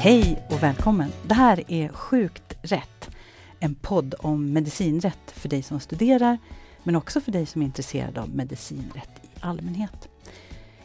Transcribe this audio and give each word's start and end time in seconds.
Hej 0.00 0.46
och 0.50 0.62
välkommen! 0.62 1.12
Det 1.22 1.34
här 1.34 1.64
är 1.68 1.88
Sjukt 1.88 2.56
rätt. 2.62 3.10
En 3.60 3.74
podd 3.74 4.14
om 4.18 4.52
medicinrätt 4.52 5.30
för 5.30 5.48
dig 5.48 5.62
som 5.62 5.80
studerar 5.80 6.38
men 6.82 6.96
också 6.96 7.20
för 7.20 7.32
dig 7.32 7.46
som 7.46 7.62
är 7.62 7.66
intresserad 7.66 8.18
av 8.18 8.28
medicinrätt 8.28 9.10
i 9.22 9.28
allmänhet. 9.40 10.08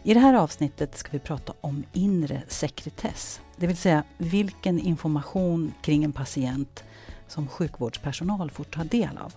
I 0.04 0.14
det 0.14 0.20
här 0.20 0.34
avsnittet 0.34 0.98
ska 0.98 1.12
vi 1.12 1.20
prata 1.20 1.54
om 1.62 1.84
inre 1.94 2.44
sekretess, 2.48 3.42
det 3.58 3.68
vill 3.68 3.78
säga 3.78 4.04
vilken 4.18 4.80
information 4.80 5.74
kring 5.82 6.04
en 6.04 6.14
patient 6.14 6.84
som 7.28 7.48
sjukvårdspersonal 7.48 8.52
får 8.52 8.64
ta 8.64 8.84
del 8.84 9.18
av. 9.18 9.34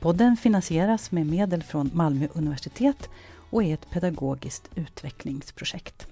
Podden 0.00 0.36
finansieras 0.36 1.10
med 1.10 1.26
medel 1.26 1.62
från 1.62 1.90
Malmö 1.94 2.28
universitet 2.32 3.08
och 3.50 3.64
är 3.64 3.74
ett 3.74 3.90
pedagogiskt 3.90 4.70
utvecklingsprojekt. 4.74 6.06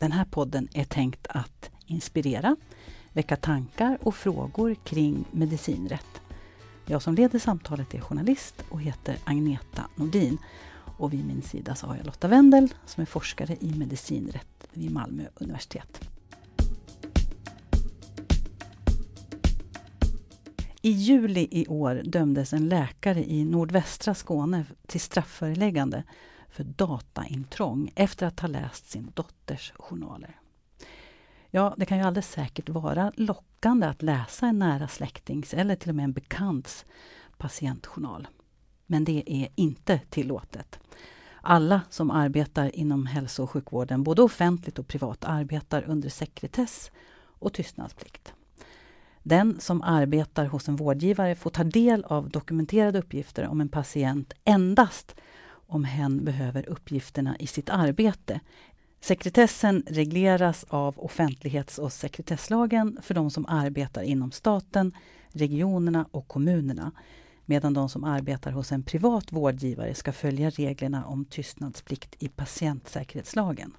Den 0.00 0.12
här 0.12 0.24
podden 0.24 0.68
är 0.74 0.84
tänkt 0.84 1.26
att 1.30 1.70
inspirera, 1.86 2.56
väcka 3.12 3.36
tankar 3.36 3.98
och 4.02 4.14
frågor 4.14 4.74
kring 4.74 5.24
medicinrätt. 5.30 6.20
Jag 6.86 7.02
som 7.02 7.14
leder 7.14 7.38
samtalet 7.38 7.94
är 7.94 8.00
journalist 8.00 8.54
och 8.70 8.80
heter 8.80 9.16
Agneta 9.24 9.88
Nordin. 9.96 10.38
Och 10.98 11.12
vid 11.12 11.26
min 11.26 11.42
sida 11.42 11.74
så 11.74 11.86
har 11.86 11.96
jag 11.96 12.06
Lotta 12.06 12.28
Wendel 12.28 12.74
som 12.86 13.02
är 13.02 13.06
forskare 13.06 13.56
i 13.60 13.74
medicinrätt 13.74 14.66
vid 14.72 14.90
Malmö 14.90 15.22
universitet. 15.34 16.00
I 20.82 20.90
juli 20.90 21.48
i 21.50 21.66
år 21.66 22.02
dömdes 22.04 22.52
en 22.52 22.68
läkare 22.68 23.24
i 23.24 23.44
nordvästra 23.44 24.14
Skåne 24.14 24.64
till 24.86 25.00
strafföreläggande 25.00 26.04
för 26.50 26.64
dataintrång 26.64 27.92
efter 27.94 28.26
att 28.26 28.40
ha 28.40 28.48
läst 28.48 28.90
sin 28.90 29.12
dotters 29.14 29.72
journaler. 29.78 30.40
Ja, 31.50 31.74
det 31.76 31.86
kan 31.86 31.98
ju 31.98 32.04
alldeles 32.04 32.30
säkert 32.30 32.68
vara 32.68 33.12
lockande 33.16 33.86
att 33.86 34.02
läsa 34.02 34.46
en 34.46 34.58
nära 34.58 34.88
släktings 34.88 35.54
eller 35.54 35.76
till 35.76 35.88
och 35.88 35.94
med 35.94 36.04
en 36.04 36.12
bekants 36.12 36.84
patientjournal. 37.38 38.28
Men 38.86 39.04
det 39.04 39.22
är 39.26 39.48
inte 39.54 40.00
tillåtet. 40.10 40.80
Alla 41.42 41.80
som 41.90 42.10
arbetar 42.10 42.76
inom 42.76 43.06
hälso 43.06 43.42
och 43.42 43.50
sjukvården, 43.50 44.02
både 44.02 44.22
offentligt 44.22 44.78
och 44.78 44.88
privat, 44.88 45.24
arbetar 45.24 45.82
under 45.82 46.08
sekretess 46.08 46.90
och 47.22 47.52
tystnadsplikt. 47.52 48.34
Den 49.22 49.60
som 49.60 49.82
arbetar 49.82 50.46
hos 50.46 50.68
en 50.68 50.76
vårdgivare 50.76 51.34
får 51.34 51.50
ta 51.50 51.64
del 51.64 52.04
av 52.04 52.30
dokumenterade 52.30 52.98
uppgifter 52.98 53.46
om 53.46 53.60
en 53.60 53.68
patient 53.68 54.32
endast 54.44 55.14
om 55.70 55.84
hen 55.84 56.24
behöver 56.24 56.68
uppgifterna 56.68 57.36
i 57.38 57.46
sitt 57.46 57.70
arbete. 57.70 58.40
Sekretessen 59.00 59.82
regleras 59.86 60.64
av 60.68 60.98
offentlighets 60.98 61.78
och 61.78 61.92
sekretesslagen 61.92 62.98
för 63.02 63.14
de 63.14 63.30
som 63.30 63.46
arbetar 63.46 64.02
inom 64.02 64.32
staten, 64.32 64.92
regionerna 65.32 66.06
och 66.10 66.28
kommunerna 66.28 66.92
medan 67.46 67.74
de 67.74 67.88
som 67.88 68.04
arbetar 68.04 68.52
hos 68.52 68.72
en 68.72 68.82
privat 68.82 69.32
vårdgivare 69.32 69.94
ska 69.94 70.12
följa 70.12 70.50
reglerna 70.50 71.04
om 71.04 71.24
tystnadsplikt 71.24 72.22
i 72.22 72.28
patientsäkerhetslagen. 72.28 73.76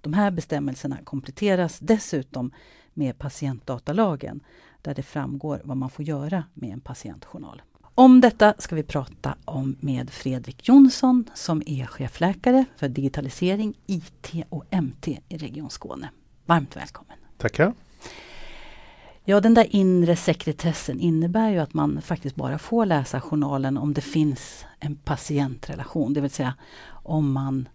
De 0.00 0.12
här 0.12 0.30
bestämmelserna 0.30 0.98
kompletteras 1.04 1.78
dessutom 1.78 2.52
med 2.94 3.18
patientdatalagen 3.18 4.40
där 4.82 4.94
det 4.94 5.02
framgår 5.02 5.60
vad 5.64 5.76
man 5.76 5.90
får 5.90 6.04
göra 6.04 6.44
med 6.54 6.70
en 6.72 6.80
patientjournal. 6.80 7.62
Om 7.98 8.20
detta 8.20 8.54
ska 8.58 8.76
vi 8.76 8.82
prata 8.82 9.34
om 9.44 9.76
med 9.80 10.10
Fredrik 10.10 10.68
Jonsson 10.68 11.24
som 11.34 11.62
är 11.66 11.86
chefläkare 11.86 12.64
för 12.76 12.88
digitalisering, 12.88 13.74
IT 13.86 14.32
och 14.48 14.64
MT 14.82 15.08
i 15.28 15.36
Region 15.36 15.70
Skåne. 15.70 16.10
Varmt 16.46 16.76
välkommen! 16.76 17.16
Tackar! 17.38 17.72
Ja, 19.24 19.40
den 19.40 19.54
där 19.54 19.66
inre 19.70 20.16
sekretessen 20.16 21.00
innebär 21.00 21.50
ju 21.50 21.58
att 21.58 21.74
man 21.74 22.02
faktiskt 22.02 22.36
bara 22.36 22.58
får 22.58 22.86
läsa 22.86 23.20
journalen 23.20 23.78
om 23.78 23.94
det 23.94 24.00
finns 24.00 24.64
en 24.80 24.96
patientrelation, 24.96 26.14
det 26.14 26.20
vill 26.20 26.30
säga 26.30 26.54
om 26.90 27.32
man 27.32 27.68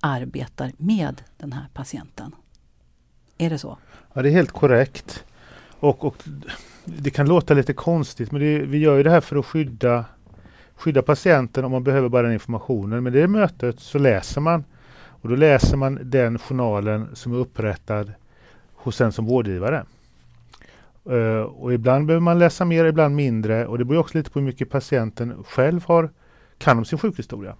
arbetar 0.00 0.72
med 0.76 1.22
den 1.36 1.52
här 1.52 1.68
patienten. 1.74 2.34
Är 3.38 3.50
det 3.50 3.58
så? 3.58 3.78
Ja, 4.12 4.22
det 4.22 4.28
är 4.28 4.32
helt 4.32 4.52
korrekt. 4.52 5.24
Och, 5.80 6.04
och 6.04 6.24
det 6.84 7.10
kan 7.10 7.28
låta 7.28 7.54
lite 7.54 7.72
konstigt 7.72 8.32
men 8.32 8.40
det, 8.40 8.58
vi 8.58 8.78
gör 8.78 8.96
ju 8.96 9.02
det 9.02 9.10
här 9.10 9.20
för 9.20 9.36
att 9.36 9.46
skydda, 9.46 10.04
skydda 10.74 11.02
patienten 11.02 11.64
om 11.64 11.72
man 11.72 11.84
behöver 11.84 12.08
bara 12.08 12.22
den 12.22 12.32
informationen. 12.32 13.02
Men 13.02 13.12
det 13.12 13.28
mötet 13.28 13.80
så 13.80 13.98
läser 13.98 14.40
man 14.40 14.64
och 15.26 15.28
då 15.28 15.36
läser 15.36 15.76
man 15.76 15.98
den 16.02 16.38
journalen 16.38 17.08
som 17.12 17.32
är 17.32 17.36
upprättad 17.36 18.12
hos 18.74 19.00
en 19.00 19.12
som 19.12 19.26
vårdgivare. 19.26 19.84
Uh, 21.10 21.40
och 21.40 21.74
ibland 21.74 22.06
behöver 22.06 22.22
man 22.22 22.38
läsa 22.38 22.64
mer, 22.64 22.84
ibland 22.84 23.16
mindre 23.16 23.66
och 23.66 23.78
det 23.78 23.84
beror 23.84 24.00
också 24.00 24.18
lite 24.18 24.30
på 24.30 24.38
hur 24.38 24.46
mycket 24.46 24.70
patienten 24.70 25.44
själv 25.48 25.84
har, 25.86 26.10
kan 26.58 26.78
om 26.78 26.84
sin 26.84 26.98
sjukhistoria. 26.98 27.54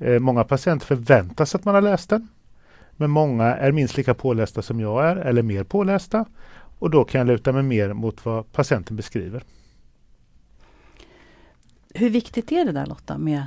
Uh, 0.00 0.18
många 0.18 0.44
patienter 0.44 0.86
förväntar 0.86 1.44
sig 1.44 1.58
att 1.58 1.64
man 1.64 1.74
har 1.74 1.82
läst 1.82 2.10
den. 2.10 2.28
Men 2.96 3.10
många 3.10 3.44
är 3.44 3.72
minst 3.72 3.96
lika 3.96 4.14
pålästa 4.14 4.62
som 4.62 4.80
jag 4.80 5.04
är 5.04 5.16
eller 5.16 5.42
mer 5.42 5.64
pålästa. 5.64 6.24
Och 6.82 6.90
då 6.90 7.04
kan 7.04 7.18
jag 7.18 7.26
luta 7.26 7.52
mig 7.52 7.62
mer 7.62 7.92
mot 7.92 8.24
vad 8.24 8.52
patienten 8.52 8.96
beskriver. 8.96 9.44
Hur 11.94 12.10
viktigt 12.10 12.52
är 12.52 12.64
det 12.64 12.72
där 12.72 12.86
Lotta 12.86 13.18
med 13.18 13.46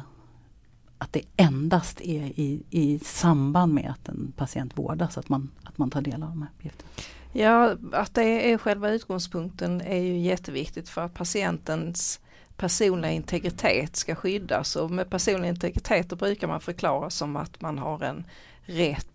att 0.98 1.14
det 1.14 1.22
endast 1.38 2.02
är 2.02 2.40
i, 2.40 2.64
i 2.70 3.00
samband 3.00 3.74
med 3.74 3.90
att 3.90 4.10
en 4.10 4.34
patient 4.38 4.78
vårdas, 4.78 5.18
att 5.18 5.30
man, 5.30 5.52
att 5.64 5.78
man 5.78 5.90
tar 5.90 6.02
del 6.02 6.24
av 6.24 6.30
de 6.30 6.42
här 6.42 6.50
uppgifterna? 6.58 6.90
Ja, 7.34 7.76
att 7.92 8.14
det 8.14 8.52
är 8.52 8.58
själva 8.58 8.92
utgångspunkten 8.92 9.82
är 9.82 10.00
ju 10.00 10.18
jätteviktigt 10.18 10.90
för 10.90 11.02
att 11.02 11.14
patientens 11.14 12.20
personliga 12.58 13.12
integritet 13.12 13.96
ska 13.96 14.16
skyddas 14.16 14.76
och 14.76 14.92
med 14.92 15.10
personlig 15.10 15.50
integritet 15.50 16.10
då 16.10 16.16
brukar 16.16 16.48
man 16.48 16.62
förklara 16.62 17.10
som 17.10 17.36
att 17.36 17.62
man 17.62 17.78
har 17.78 18.04
en 18.04 18.26
rätt 18.66 19.15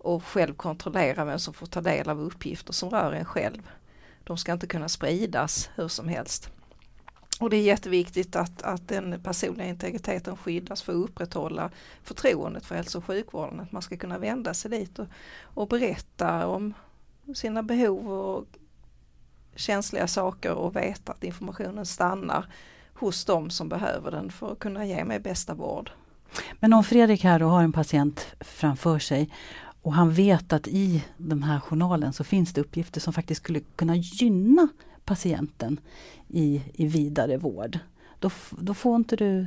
och 0.00 0.24
själv 0.24 0.54
kontrollera 0.54 1.24
vem 1.24 1.38
som 1.38 1.54
får 1.54 1.66
ta 1.66 1.80
del 1.80 2.08
av 2.08 2.20
uppgifter 2.20 2.72
som 2.72 2.90
rör 2.90 3.12
en 3.12 3.24
själv. 3.24 3.70
De 4.24 4.36
ska 4.36 4.52
inte 4.52 4.66
kunna 4.66 4.88
spridas 4.88 5.70
hur 5.74 5.88
som 5.88 6.08
helst. 6.08 6.50
Och 7.40 7.50
det 7.50 7.56
är 7.56 7.62
jätteviktigt 7.62 8.36
att, 8.36 8.62
att 8.62 8.88
den 8.88 9.22
personliga 9.22 9.68
integriteten 9.68 10.36
skyddas 10.36 10.82
för 10.82 10.92
att 10.92 10.98
upprätthålla 11.10 11.70
förtroendet 12.02 12.66
för 12.66 12.74
hälso 12.74 12.98
och 12.98 13.04
sjukvården. 13.04 13.60
Att 13.60 13.72
man 13.72 13.82
ska 13.82 13.96
kunna 13.96 14.18
vända 14.18 14.54
sig 14.54 14.70
dit 14.70 14.98
och, 14.98 15.06
och 15.42 15.68
berätta 15.68 16.46
om 16.46 16.74
sina 17.34 17.62
behov 17.62 18.12
och 18.12 18.46
känsliga 19.54 20.06
saker 20.06 20.52
och 20.52 20.76
veta 20.76 21.12
att 21.12 21.24
informationen 21.24 21.86
stannar 21.86 22.46
hos 22.94 23.24
dem 23.24 23.50
som 23.50 23.68
behöver 23.68 24.10
den 24.10 24.30
för 24.30 24.52
att 24.52 24.58
kunna 24.58 24.86
ge 24.86 25.04
mig 25.04 25.20
bästa 25.20 25.54
vård. 25.54 25.90
Men 26.60 26.72
om 26.72 26.84
Fredrik 26.84 27.24
här 27.24 27.38
då 27.38 27.46
har 27.46 27.62
en 27.62 27.72
patient 27.72 28.26
framför 28.40 28.98
sig 28.98 29.30
och 29.82 29.94
han 29.94 30.10
vet 30.10 30.52
att 30.52 30.68
i 30.68 31.04
den 31.16 31.42
här 31.42 31.60
journalen 31.60 32.12
så 32.12 32.24
finns 32.24 32.52
det 32.52 32.60
uppgifter 32.60 33.00
som 33.00 33.12
faktiskt 33.12 33.42
skulle 33.42 33.60
kunna 33.76 33.96
gynna 33.96 34.68
patienten 35.04 35.80
i, 36.28 36.62
i 36.74 36.86
vidare 36.86 37.36
vård. 37.36 37.78
Då, 38.18 38.30
då, 38.50 38.74
får 38.74 38.96
inte 38.96 39.16
du 39.16 39.46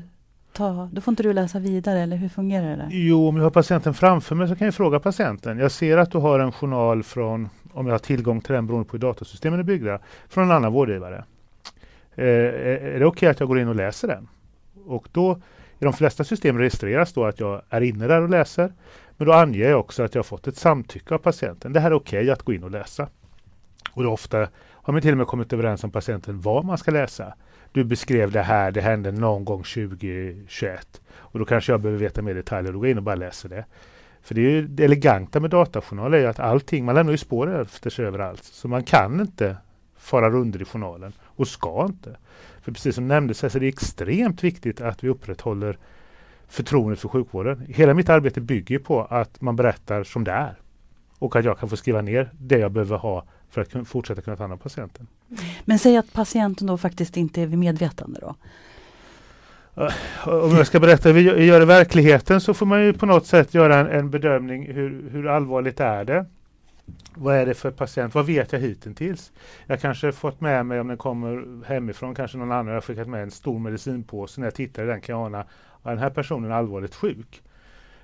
ta, 0.53 0.89
då 0.91 1.01
får 1.01 1.11
inte 1.11 1.23
du 1.23 1.33
läsa 1.33 1.59
vidare 1.59 1.99
eller 1.99 2.17
hur 2.17 2.29
fungerar 2.29 2.69
det? 2.69 2.75
Där? 2.75 2.89
Jo, 2.91 3.27
om 3.27 3.35
jag 3.37 3.43
har 3.43 3.49
patienten 3.49 3.93
framför 3.93 4.35
mig 4.35 4.47
så 4.47 4.55
kan 4.55 4.65
jag 4.65 4.75
fråga 4.75 4.99
patienten. 4.99 5.59
Jag 5.59 5.71
ser 5.71 5.97
att 5.97 6.11
du 6.11 6.17
har 6.17 6.39
en 6.39 6.51
journal 6.51 7.03
från, 7.03 7.49
om 7.73 7.87
jag 7.87 7.93
har 7.93 7.99
tillgång 7.99 8.41
till 8.41 8.53
den 8.53 8.67
beroende 8.67 8.89
på 8.89 8.91
hur 8.91 8.99
datasystemen 8.99 9.59
är 9.59 9.63
byggda, 9.63 9.99
från 10.27 10.43
en 10.43 10.51
annan 10.51 10.73
vårdgivare. 10.73 11.23
Eh, 12.15 12.25
eh 12.25 12.95
är 12.95 12.99
det 12.99 13.05
okej 13.05 13.07
okay 13.07 13.29
att 13.29 13.39
jag 13.39 13.49
går 13.49 13.59
in 13.59 13.67
och 13.67 13.75
läser 13.75 14.07
den? 14.07 14.27
Och 14.85 15.07
då 15.11 15.39
i 15.79 15.85
de 15.85 15.93
flesta 15.93 16.23
system 16.23 16.57
registreras 16.57 17.13
då 17.13 17.25
att 17.25 17.39
jag 17.39 17.61
är 17.69 17.81
inne 17.81 18.07
där 18.07 18.21
och 18.21 18.29
läser. 18.29 18.73
Men 19.17 19.27
då 19.27 19.33
anger 19.33 19.69
jag 19.69 19.79
också 19.79 20.03
att 20.03 20.15
jag 20.15 20.25
fått 20.25 20.47
ett 20.47 20.57
samtycke 20.57 21.13
av 21.13 21.17
patienten. 21.17 21.73
Det 21.73 21.79
här 21.79 21.91
är 21.91 21.95
okej 21.95 22.19
okay 22.19 22.31
att 22.31 22.43
gå 22.43 22.53
in 22.53 22.63
och 22.63 22.71
läsa. 22.71 23.09
Och 23.93 24.03
då 24.03 24.11
ofta 24.11 24.47
har 24.71 24.93
man 24.93 25.01
till 25.01 25.11
och 25.11 25.17
med 25.17 25.27
kommit 25.27 25.53
överens 25.53 25.83
om 25.83 25.91
patienten 25.91 26.41
vad 26.41 26.65
man 26.65 26.77
ska 26.77 26.91
läsa. 26.91 27.33
Du 27.71 27.83
beskrev 27.83 28.31
det 28.31 28.41
här, 28.41 28.71
det 28.71 28.81
hände 28.81 29.11
någon 29.11 29.45
gång 29.45 29.63
2021. 29.63 31.01
Och 31.15 31.39
då 31.39 31.45
kanske 31.45 31.71
jag 31.71 31.81
behöver 31.81 31.99
veta 31.99 32.21
mer 32.21 32.33
detaljer 32.33 32.69
och 32.69 32.73
då 32.73 32.79
går 32.79 32.87
jag 32.87 32.91
in 32.91 32.97
och 32.97 33.03
bara 33.03 33.15
läser 33.15 33.49
det. 33.49 33.65
För 34.21 34.35
det, 34.35 34.41
är 34.41 34.49
ju 34.49 34.67
det 34.67 34.83
eleganta 34.83 35.39
med 35.39 35.49
datajournaler 35.49 36.17
är 36.17 36.21
ju 36.21 36.27
att 36.27 36.39
allting, 36.39 36.85
man 36.85 36.95
lämnar 36.95 37.11
ju 37.11 37.17
spår 37.17 37.61
efter 37.61 37.89
sig 37.89 38.05
överallt. 38.05 38.43
Så 38.43 38.67
man 38.67 38.83
kan 38.83 39.21
inte 39.21 39.57
fara 39.97 40.29
runt 40.29 40.55
i 40.55 40.65
journalen 40.65 41.13
och 41.21 41.47
ska 41.47 41.85
inte. 41.85 42.17
För 42.61 42.71
precis 42.71 42.95
som 42.95 43.07
nämndes 43.07 43.37
så 43.37 43.45
är 43.45 43.59
det 43.59 43.67
extremt 43.67 44.43
viktigt 44.43 44.81
att 44.81 45.03
vi 45.03 45.09
upprätthåller 45.09 45.77
förtroendet 46.53 46.99
för 46.99 47.09
sjukvården. 47.09 47.65
Hela 47.69 47.93
mitt 47.93 48.09
arbete 48.09 48.41
bygger 48.41 48.79
på 48.79 49.05
att 49.05 49.41
man 49.41 49.55
berättar 49.55 50.03
som 50.03 50.23
det 50.23 50.31
är. 50.31 50.55
Och 51.19 51.35
att 51.35 51.45
jag 51.45 51.59
kan 51.59 51.69
få 51.69 51.77
skriva 51.77 52.01
ner 52.01 52.29
det 52.39 52.57
jag 52.57 52.71
behöver 52.71 52.97
ha 52.97 53.25
för 53.49 53.61
att 53.61 53.87
fortsätta 53.87 54.21
kunna 54.21 54.37
ta 54.37 54.43
hand 54.43 54.53
om 54.53 54.59
patienten. 54.59 55.07
Men 55.65 55.79
säg 55.79 55.97
att 55.97 56.13
patienten 56.13 56.67
då 56.67 56.77
faktiskt 56.77 57.17
inte 57.17 57.41
är 57.41 57.45
vid 57.45 57.59
medvetande 57.59 58.19
då? 58.19 58.35
Om 60.25 60.55
jag 60.55 60.67
ska 60.67 60.79
berätta 60.79 61.09
hur 61.09 61.15
vi 61.15 61.45
gör 61.45 61.61
i 61.61 61.65
verkligheten 61.65 62.41
så 62.41 62.53
får 62.53 62.65
man 62.65 62.83
ju 62.83 62.93
på 62.93 63.05
något 63.05 63.25
sätt 63.25 63.53
göra 63.53 63.77
en, 63.77 63.87
en 63.87 64.09
bedömning 64.09 64.73
hur, 64.73 65.09
hur 65.11 65.27
allvarligt 65.27 65.79
är 65.79 66.05
det? 66.05 66.25
Vad 67.15 67.35
är 67.35 67.45
det 67.45 67.53
för 67.53 67.71
patient? 67.71 68.15
Vad 68.15 68.25
vet 68.25 68.51
jag 68.51 68.59
hittills? 68.59 69.31
Jag 69.67 69.81
kanske 69.81 70.11
fått 70.11 70.41
med 70.41 70.65
mig 70.65 70.79
om 70.79 70.87
den 70.87 70.97
kommer 70.97 71.65
hemifrån, 71.65 72.15
kanske 72.15 72.37
någon 72.37 72.51
annan 72.51 72.73
har 72.73 72.81
skickat 72.81 73.07
med 73.07 73.23
en 73.23 73.31
stor 73.31 73.59
medicinpåse. 73.59 74.41
När 74.41 74.47
jag 74.47 74.55
tittar 74.55 74.83
i 74.83 74.85
den 74.85 75.01
kan 75.01 75.15
jag 75.15 75.25
ana 75.25 75.39
att 75.39 75.83
den 75.83 75.97
här 75.97 76.09
personen 76.09 76.51
är 76.51 76.55
allvarligt 76.55 76.95
sjuk. 76.95 77.43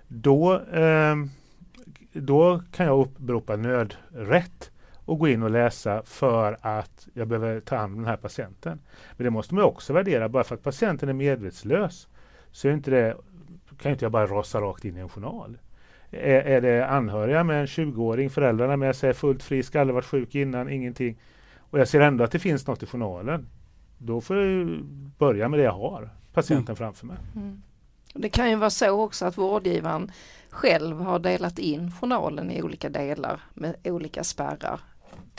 Då, 0.07 0.59
eh, 0.59 1.15
då 2.13 2.61
kan 2.71 2.85
jag 2.85 2.99
uppropa 2.99 3.55
nödrätt 3.55 4.71
och 5.05 5.19
gå 5.19 5.27
in 5.27 5.43
och 5.43 5.51
läsa 5.51 6.03
för 6.05 6.57
att 6.61 7.07
jag 7.13 7.27
behöver 7.27 7.59
ta 7.59 7.75
hand 7.75 7.93
om 7.93 7.99
den 7.99 8.09
här 8.09 8.17
patienten. 8.17 8.79
Men 9.17 9.23
det 9.23 9.29
måste 9.29 9.55
man 9.55 9.63
också 9.63 9.93
värdera. 9.93 10.29
Bara 10.29 10.43
för 10.43 10.55
att 10.55 10.63
patienten 10.63 11.09
är 11.09 11.13
medvetslös 11.13 12.07
så 12.51 12.67
är 12.67 12.71
inte 12.71 12.91
det, 12.91 13.17
kan 13.81 13.91
inte 13.91 14.05
jag 14.05 14.11
bara 14.11 14.27
rasa 14.27 14.61
rakt 14.61 14.85
in 14.85 14.97
i 14.97 14.99
en 14.99 15.09
journal. 15.09 15.57
Är, 16.11 16.41
är 16.41 16.61
det 16.61 16.87
anhöriga 16.87 17.43
med 17.43 17.59
en 17.59 17.65
20-åring, 17.65 18.29
föräldrarna 18.29 18.77
med 18.77 18.95
sig 18.95 19.13
fullt 19.13 19.43
frisk, 19.43 19.75
aldrig 19.75 19.95
varit 19.95 20.05
sjuk 20.05 20.35
innan, 20.35 20.69
ingenting. 20.69 21.17
Och 21.57 21.79
jag 21.79 21.87
ser 21.87 22.01
ändå 22.01 22.23
att 22.23 22.31
det 22.31 22.39
finns 22.39 22.67
något 22.67 22.83
i 22.83 22.85
journalen. 22.85 23.47
Då 23.97 24.21
får 24.21 24.37
jag 24.37 24.83
börja 25.17 25.49
med 25.49 25.59
det 25.59 25.63
jag 25.63 25.71
har, 25.71 26.09
patienten 26.33 26.65
mm. 26.65 26.75
framför 26.75 27.05
mig. 27.05 27.17
Mm. 27.35 27.61
Det 28.13 28.29
kan 28.29 28.49
ju 28.49 28.55
vara 28.55 28.69
så 28.69 29.03
också 29.03 29.25
att 29.25 29.37
vårdgivaren 29.37 30.11
själv 30.49 30.99
har 31.01 31.19
delat 31.19 31.59
in 31.59 31.91
journalen 31.91 32.51
i 32.51 32.61
olika 32.61 32.89
delar 32.89 33.41
med 33.53 33.75
olika 33.83 34.23
spärrar 34.23 34.79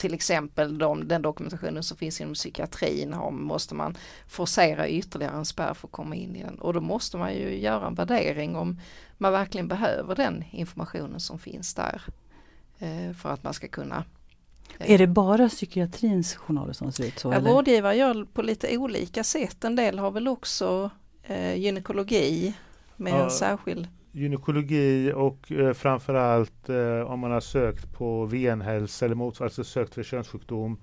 till 0.01 0.13
exempel 0.13 0.77
de, 0.77 1.07
den 1.07 1.21
dokumentationen 1.21 1.83
som 1.83 1.97
finns 1.97 2.21
inom 2.21 2.33
psykiatrin 2.33 3.13
har, 3.13 3.31
måste 3.31 3.75
man 3.75 3.97
forcera 4.27 4.89
ytterligare 4.89 5.35
en 5.35 5.45
spärr 5.45 5.73
för 5.73 5.87
att 5.87 5.91
komma 5.91 6.15
in 6.15 6.35
i 6.35 6.43
den 6.43 6.59
och 6.59 6.73
då 6.73 6.81
måste 6.81 7.17
man 7.17 7.33
ju 7.33 7.59
göra 7.59 7.87
en 7.87 7.95
värdering 7.95 8.55
om 8.55 8.79
man 9.17 9.31
verkligen 9.31 9.67
behöver 9.67 10.15
den 10.15 10.43
informationen 10.51 11.19
som 11.19 11.39
finns 11.39 11.73
där 11.73 12.01
eh, 12.79 13.13
för 13.13 13.29
att 13.29 13.43
man 13.43 13.53
ska 13.53 13.67
kunna 13.67 14.03
är 14.77 14.97
det 14.97 15.07
bara 15.07 15.49
psykiatrins 15.49 16.35
journaler 16.35 16.73
som 16.73 16.91
ser 16.91 17.05
ut 17.07 17.19
så? 17.19 17.33
Ja, 17.33 17.39
vårdgivare 17.39 17.95
gör 17.95 18.25
på 18.33 18.41
lite 18.41 18.77
olika 18.77 19.23
sätt. 19.23 19.63
En 19.63 19.75
del 19.75 19.99
har 19.99 20.11
väl 20.11 20.27
också 20.27 20.89
eh, 21.23 21.55
gynekologi 21.55 22.53
med 22.95 23.13
ja. 23.13 23.23
en 23.23 23.31
särskild 23.31 23.87
gynekologi 24.11 25.13
och 25.15 25.51
eh, 25.51 25.73
framförallt 25.73 26.69
eh, 26.69 27.01
om 27.01 27.19
man 27.19 27.31
har 27.31 27.39
sökt 27.39 27.93
på 27.93 28.25
venhälsa 28.25 29.05
eller 29.05 29.15
motsvarande, 29.15 29.49
alltså 29.49 29.63
sökt 29.63 29.93
för 29.93 30.03
könssjukdom. 30.03 30.77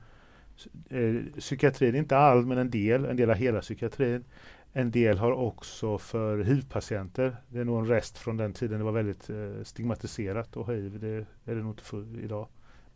Eh, 0.91 1.15
psykiatrin, 1.39 1.95
inte 1.95 2.17
all 2.17 2.47
men 2.47 2.59
en 2.59 2.71
del, 2.71 3.05
en 3.05 3.17
del 3.17 3.31
av 3.31 3.37
hela 3.37 3.61
psykiatrin. 3.61 4.25
En 4.73 4.91
del 4.91 5.19
har 5.19 5.33
också 5.33 5.99
för 5.99 6.39
hiv-patienter. 6.39 7.37
Det 7.49 7.59
är 7.59 7.65
nog 7.65 7.79
en 7.79 7.87
rest 7.87 8.19
från 8.19 8.37
den 8.37 8.53
tiden 8.53 8.79
det 8.79 8.85
var 8.85 8.93
väldigt 8.93 9.31
eh, 9.31 9.63
stigmatiserat 9.65 10.57
och 10.57 10.73
hiv, 10.73 10.99
det 11.01 11.27
är 11.45 11.55
det 11.55 11.63
nog 11.63 11.73
inte 11.73 11.85
för 11.85 12.25
idag. 12.25 12.49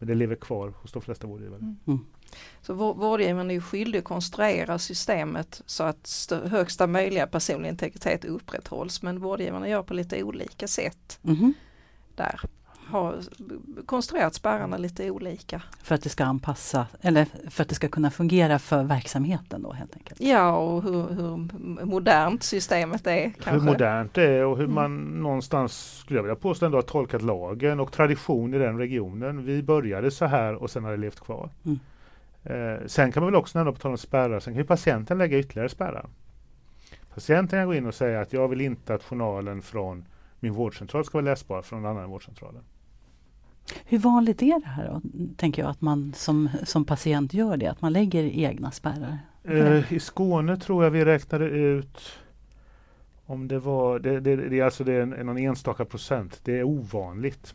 Men 0.03 0.09
det 0.09 0.15
lever 0.15 0.37
kvar 0.37 0.73
hos 0.83 0.93
de 0.93 1.03
flesta 1.03 1.27
vårdgivare. 1.27 1.61
Mm. 1.61 1.77
mm. 1.87 2.07
Så 2.63 2.75
vårdgivaren 2.75 3.51
är 3.51 3.55
ju 3.55 3.61
skyldig 3.61 3.99
att 3.99 4.05
konstruera 4.05 4.79
systemet 4.79 5.63
så 5.67 5.83
att 5.83 6.33
högsta 6.45 6.87
möjliga 6.87 7.27
personlig 7.27 7.69
integritet 7.69 8.25
upprätthålls 8.25 9.03
men 9.03 9.21
vårdgivarna 9.21 9.69
gör 9.69 9.83
på 9.83 9.95
lite 9.95 10.23
olika 10.23 10.69
sätt. 10.69 11.21
Mm. 11.25 11.55
Där 12.15 12.41
har 12.87 13.17
konstruerat 13.87 14.35
spärrarna 14.35 14.77
lite 14.77 15.11
olika. 15.11 15.63
För 15.83 15.95
att 15.95 16.03
det 16.03 16.09
ska 16.09 16.25
anpassa 16.25 16.87
eller 17.01 17.27
för 17.51 17.63
att 17.63 17.69
det 17.69 17.75
ska 17.75 17.89
kunna 17.89 18.11
fungera 18.11 18.59
för 18.59 18.85
verksamheten 18.85 19.63
då 19.63 19.73
helt 19.73 19.97
enkelt? 19.97 20.21
Ja 20.21 20.57
och 20.57 20.83
hur, 20.83 21.09
hur 21.09 21.37
modernt 21.85 22.43
systemet 22.43 23.07
är. 23.07 23.31
Kanske. 23.31 23.51
Hur 23.51 23.61
modernt 23.61 24.15
det 24.15 24.29
är 24.29 24.45
och 24.45 24.57
hur 24.57 24.65
mm. 24.65 24.75
man 24.75 25.23
någonstans 25.23 25.99
skulle 25.99 26.19
jag 26.19 26.23
vilja 26.23 26.37
påstå 26.37 26.67
ändå 26.67 26.79
har 26.79 26.83
tolkat 26.83 27.23
lagen 27.23 27.81
och 27.81 27.93
tradition 27.93 28.55
i 28.55 28.59
den 28.59 28.79
regionen. 28.79 29.45
Vi 29.45 29.63
började 29.63 30.11
så 30.11 30.27
här 30.27 30.55
och 30.55 30.71
sen 30.71 30.85
har 30.85 30.91
det 30.91 30.97
levt 30.97 31.21
kvar. 31.21 31.51
Mm. 31.65 31.79
Eh, 32.45 32.87
sen 32.87 33.13
kan 33.13 33.23
man 33.23 33.33
väl 33.33 33.41
också 33.41 33.59
nämna 33.59 33.73
på 33.73 33.79
tal 33.79 33.91
om 33.91 33.99
spärrar, 33.99 34.41
sen 34.41 34.53
kan 34.53 34.61
ju 34.63 34.67
patienten 34.67 35.19
lägga 35.19 35.39
ytterligare 35.39 35.69
spärrar. 35.69 36.07
Patienten 37.15 37.59
kan 37.59 37.67
gå 37.67 37.75
in 37.75 37.87
och 37.87 37.95
säga 37.95 38.21
att 38.21 38.33
jag 38.33 38.49
vill 38.49 38.61
inte 38.61 38.95
att 38.95 39.03
journalen 39.03 39.63
från 39.63 40.05
min 40.41 40.53
vårdcentral 40.53 41.05
ska 41.05 41.19
vara 41.19 41.25
läsbar 41.25 41.63
från 41.63 41.83
någon 41.83 41.97
annan 41.97 42.11
vårdcentral. 42.11 42.59
Hur 43.85 43.99
vanligt 43.99 44.43
är 44.43 44.61
det 44.61 44.67
här 44.67 44.89
då, 44.89 45.01
tänker 45.37 45.63
jag, 45.63 45.71
att 45.71 45.81
man 45.81 46.13
som, 46.17 46.49
som 46.65 46.85
patient 46.85 47.35
gör 47.35 47.57
det, 47.57 47.67
att 47.67 47.83
man 47.83 47.93
lägger 47.93 48.25
egna 48.25 48.71
spärrar? 48.71 49.19
Eh, 49.45 49.93
I 49.93 50.01
Skåne 50.01 50.57
tror 50.57 50.85
jag 50.85 50.91
vi 50.91 51.05
räknade 51.05 51.45
ut 51.45 51.99
om 53.27 53.49
det 53.49 53.59
var, 53.59 53.99
det, 53.99 54.21
det, 54.21 54.37
det 54.37 54.61
är 54.61 54.65
alltså 54.65 54.85
det 54.85 54.93
är 54.93 55.07
någon 55.07 55.39
enstaka 55.39 55.85
procent, 55.85 56.41
det 56.45 56.59
är 56.59 56.63
ovanligt. 56.63 57.55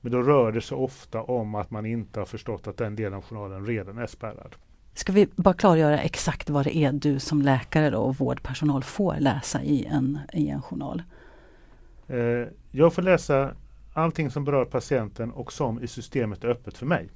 Men 0.00 0.12
då 0.12 0.22
rör 0.22 0.52
det 0.52 0.60
sig 0.60 0.76
ofta 0.76 1.22
om 1.22 1.54
att 1.54 1.70
man 1.70 1.86
inte 1.86 2.20
har 2.20 2.26
förstått 2.26 2.66
att 2.66 2.76
den 2.76 2.96
delen 2.96 3.14
av 3.14 3.24
journalen 3.24 3.66
redan 3.66 3.98
är 3.98 4.06
spärrad. 4.06 4.54
Ska 4.94 5.12
vi 5.12 5.28
bara 5.36 5.54
klargöra 5.54 5.98
exakt 5.98 6.50
vad 6.50 6.66
det 6.66 6.76
är 6.76 6.92
du 6.92 7.18
som 7.18 7.42
läkare 7.42 7.96
och 7.96 8.16
vårdpersonal 8.16 8.82
får 8.82 9.16
läsa 9.18 9.62
i 9.62 9.84
en, 9.84 10.18
i 10.32 10.48
en 10.48 10.62
journal? 10.62 11.02
Eh, 12.08 12.48
jag 12.70 12.94
får 12.94 13.02
läsa 13.02 13.50
allting 13.98 14.30
som 14.30 14.44
berör 14.44 14.64
patienten 14.64 15.30
och 15.30 15.52
som 15.52 15.82
i 15.82 15.86
systemet 15.86 16.44
är 16.44 16.48
öppet 16.48 16.78
för 16.78 16.86
mig. 16.86 17.08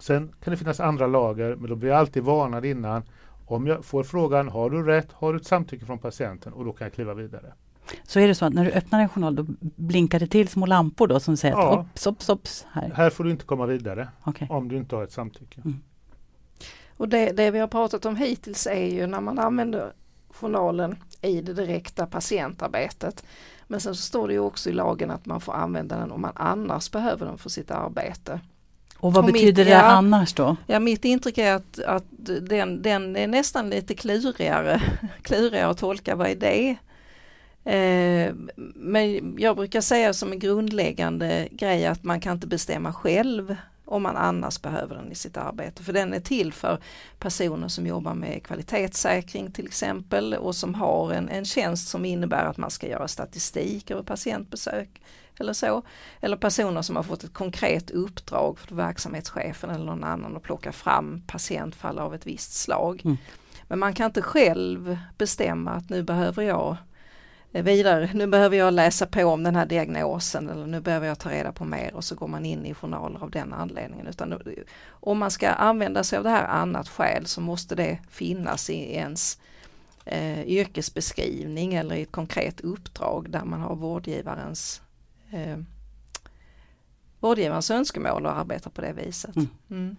Sen 0.00 0.32
kan 0.44 0.50
det 0.50 0.56
finnas 0.56 0.80
andra 0.80 1.06
lager, 1.06 1.56
men 1.56 1.70
då 1.70 1.76
blir 1.76 1.90
jag 1.90 1.98
alltid 1.98 2.22
varnad 2.22 2.64
innan. 2.64 3.02
Om 3.46 3.66
jag 3.66 3.84
får 3.84 4.04
frågan, 4.04 4.48
har 4.48 4.70
du 4.70 4.82
rätt? 4.82 5.12
Har 5.12 5.32
du 5.32 5.38
ett 5.38 5.46
samtycke 5.46 5.86
från 5.86 5.98
patienten? 5.98 6.52
Och 6.52 6.64
då 6.64 6.72
kan 6.72 6.84
jag 6.84 6.92
kliva 6.92 7.14
vidare. 7.14 7.52
Så 8.02 8.20
är 8.20 8.28
det 8.28 8.34
så 8.34 8.44
att 8.44 8.52
när 8.52 8.64
du 8.64 8.70
öppnar 8.70 9.00
en 9.00 9.08
journal 9.08 9.36
då 9.36 9.46
blinkar 9.60 10.20
det 10.20 10.26
till 10.26 10.48
små 10.48 10.66
lampor 10.66 11.06
då 11.06 11.20
som 11.20 11.36
säger 11.36 11.54
ja. 11.54 11.80
att 11.80 12.06
ops, 12.06 12.28
ops, 12.28 12.66
här. 12.72 12.92
här 12.94 13.10
får 13.10 13.24
du 13.24 13.30
inte 13.30 13.44
komma 13.44 13.66
vidare 13.66 14.08
okay. 14.24 14.48
om 14.50 14.68
du 14.68 14.76
inte 14.76 14.96
har 14.96 15.04
ett 15.04 15.12
samtycke. 15.12 15.60
Mm. 15.64 15.80
Och 16.96 17.08
det, 17.08 17.32
det 17.32 17.50
vi 17.50 17.58
har 17.58 17.68
pratat 17.68 18.06
om 18.06 18.16
hittills 18.16 18.66
är 18.66 18.86
ju 18.86 19.06
när 19.06 19.20
man 19.20 19.38
använder 19.38 19.92
journalen 20.28 20.96
i 21.22 21.40
det 21.40 21.54
direkta 21.54 22.06
patientarbetet. 22.06 23.24
Men 23.70 23.80
sen 23.80 23.94
så 23.94 24.02
står 24.02 24.28
det 24.28 24.34
ju 24.34 24.40
också 24.40 24.70
i 24.70 24.72
lagen 24.72 25.10
att 25.10 25.26
man 25.26 25.40
får 25.40 25.52
använda 25.52 25.96
den 25.96 26.12
om 26.12 26.20
man 26.20 26.32
annars 26.34 26.90
behöver 26.90 27.26
den 27.26 27.38
för 27.38 27.50
sitt 27.50 27.70
arbete. 27.70 28.40
Och 28.96 29.12
vad 29.12 29.24
och 29.24 29.32
betyder 29.32 29.46
mitt, 29.46 29.56
det 29.56 29.70
ja, 29.70 29.82
annars 29.82 30.34
då? 30.34 30.56
Ja, 30.66 30.80
mitt 30.80 31.04
intryck 31.04 31.38
är 31.38 31.54
att, 31.54 31.78
att 31.78 32.04
den, 32.40 32.82
den 32.82 33.16
är 33.16 33.26
nästan 33.26 33.70
lite 33.70 33.94
klurigare, 33.94 34.82
klurigare 35.22 35.66
att 35.66 35.78
tolka 35.78 36.16
vad 36.16 36.28
är 36.28 36.34
det 36.34 36.76
Eh, 37.64 38.34
men 38.74 39.36
jag 39.38 39.56
brukar 39.56 39.80
säga 39.80 40.12
som 40.12 40.32
en 40.32 40.38
grundläggande 40.38 41.48
grej 41.50 41.86
att 41.86 42.04
man 42.04 42.20
kan 42.20 42.32
inte 42.32 42.46
bestämma 42.46 42.92
själv 42.92 43.56
om 43.90 44.02
man 44.02 44.16
annars 44.16 44.62
behöver 44.62 44.94
den 44.94 45.12
i 45.12 45.14
sitt 45.14 45.36
arbete. 45.36 45.82
För 45.82 45.92
den 45.92 46.14
är 46.14 46.20
till 46.20 46.52
för 46.52 46.78
personer 47.18 47.68
som 47.68 47.86
jobbar 47.86 48.14
med 48.14 48.42
kvalitetssäkring 48.42 49.52
till 49.52 49.66
exempel 49.66 50.34
och 50.34 50.54
som 50.54 50.74
har 50.74 51.12
en, 51.12 51.28
en 51.28 51.44
tjänst 51.44 51.88
som 51.88 52.04
innebär 52.04 52.44
att 52.44 52.56
man 52.56 52.70
ska 52.70 52.88
göra 52.88 53.08
statistik 53.08 53.90
över 53.90 54.02
patientbesök 54.02 55.02
eller 55.38 55.52
så. 55.52 55.82
Eller 56.20 56.36
personer 56.36 56.82
som 56.82 56.96
har 56.96 57.02
fått 57.02 57.24
ett 57.24 57.34
konkret 57.34 57.90
uppdrag 57.90 58.58
för 58.58 58.74
verksamhetschefen 58.74 59.70
eller 59.70 59.84
någon 59.84 60.04
annan 60.04 60.36
att 60.36 60.42
plocka 60.42 60.72
fram 60.72 61.22
patientfall 61.26 61.98
av 61.98 62.14
ett 62.14 62.26
visst 62.26 62.52
slag. 62.52 63.02
Mm. 63.04 63.16
Men 63.68 63.78
man 63.78 63.94
kan 63.94 64.06
inte 64.06 64.22
själv 64.22 64.98
bestämma 65.18 65.70
att 65.70 65.90
nu 65.90 66.02
behöver 66.02 66.42
jag 66.42 66.76
vidare, 67.52 68.10
nu 68.14 68.26
behöver 68.26 68.56
jag 68.56 68.74
läsa 68.74 69.06
på 69.06 69.24
om 69.24 69.42
den 69.42 69.56
här 69.56 69.66
diagnosen 69.66 70.48
eller 70.48 70.66
nu 70.66 70.80
behöver 70.80 71.06
jag 71.06 71.18
ta 71.18 71.30
reda 71.30 71.52
på 71.52 71.64
mer 71.64 71.94
och 71.94 72.04
så 72.04 72.14
går 72.14 72.28
man 72.28 72.44
in 72.44 72.66
i 72.66 72.74
journaler 72.74 73.22
av 73.22 73.30
den 73.30 73.52
anledningen. 73.52 74.06
Utan 74.06 74.42
om 74.90 75.18
man 75.18 75.30
ska 75.30 75.48
använda 75.48 76.04
sig 76.04 76.18
av 76.18 76.24
det 76.24 76.30
här 76.30 76.44
annat 76.44 76.88
skäl 76.88 77.26
så 77.26 77.40
måste 77.40 77.74
det 77.74 77.98
finnas 78.10 78.70
i 78.70 78.94
ens 78.94 79.38
eh, 80.04 80.42
yrkesbeskrivning 80.42 81.74
eller 81.74 81.94
i 81.94 82.02
ett 82.02 82.12
konkret 82.12 82.60
uppdrag 82.60 83.30
där 83.30 83.44
man 83.44 83.60
har 83.60 83.76
vårdgivarens 83.76 84.82
eh, 85.32 85.58
vårdgivarens 87.20 87.70
önskemål 87.70 88.26
och 88.26 88.38
arbeta 88.38 88.70
på 88.70 88.80
det 88.80 88.92
viset. 88.92 89.36
Mm. 89.36 89.48
Mm. 89.70 89.96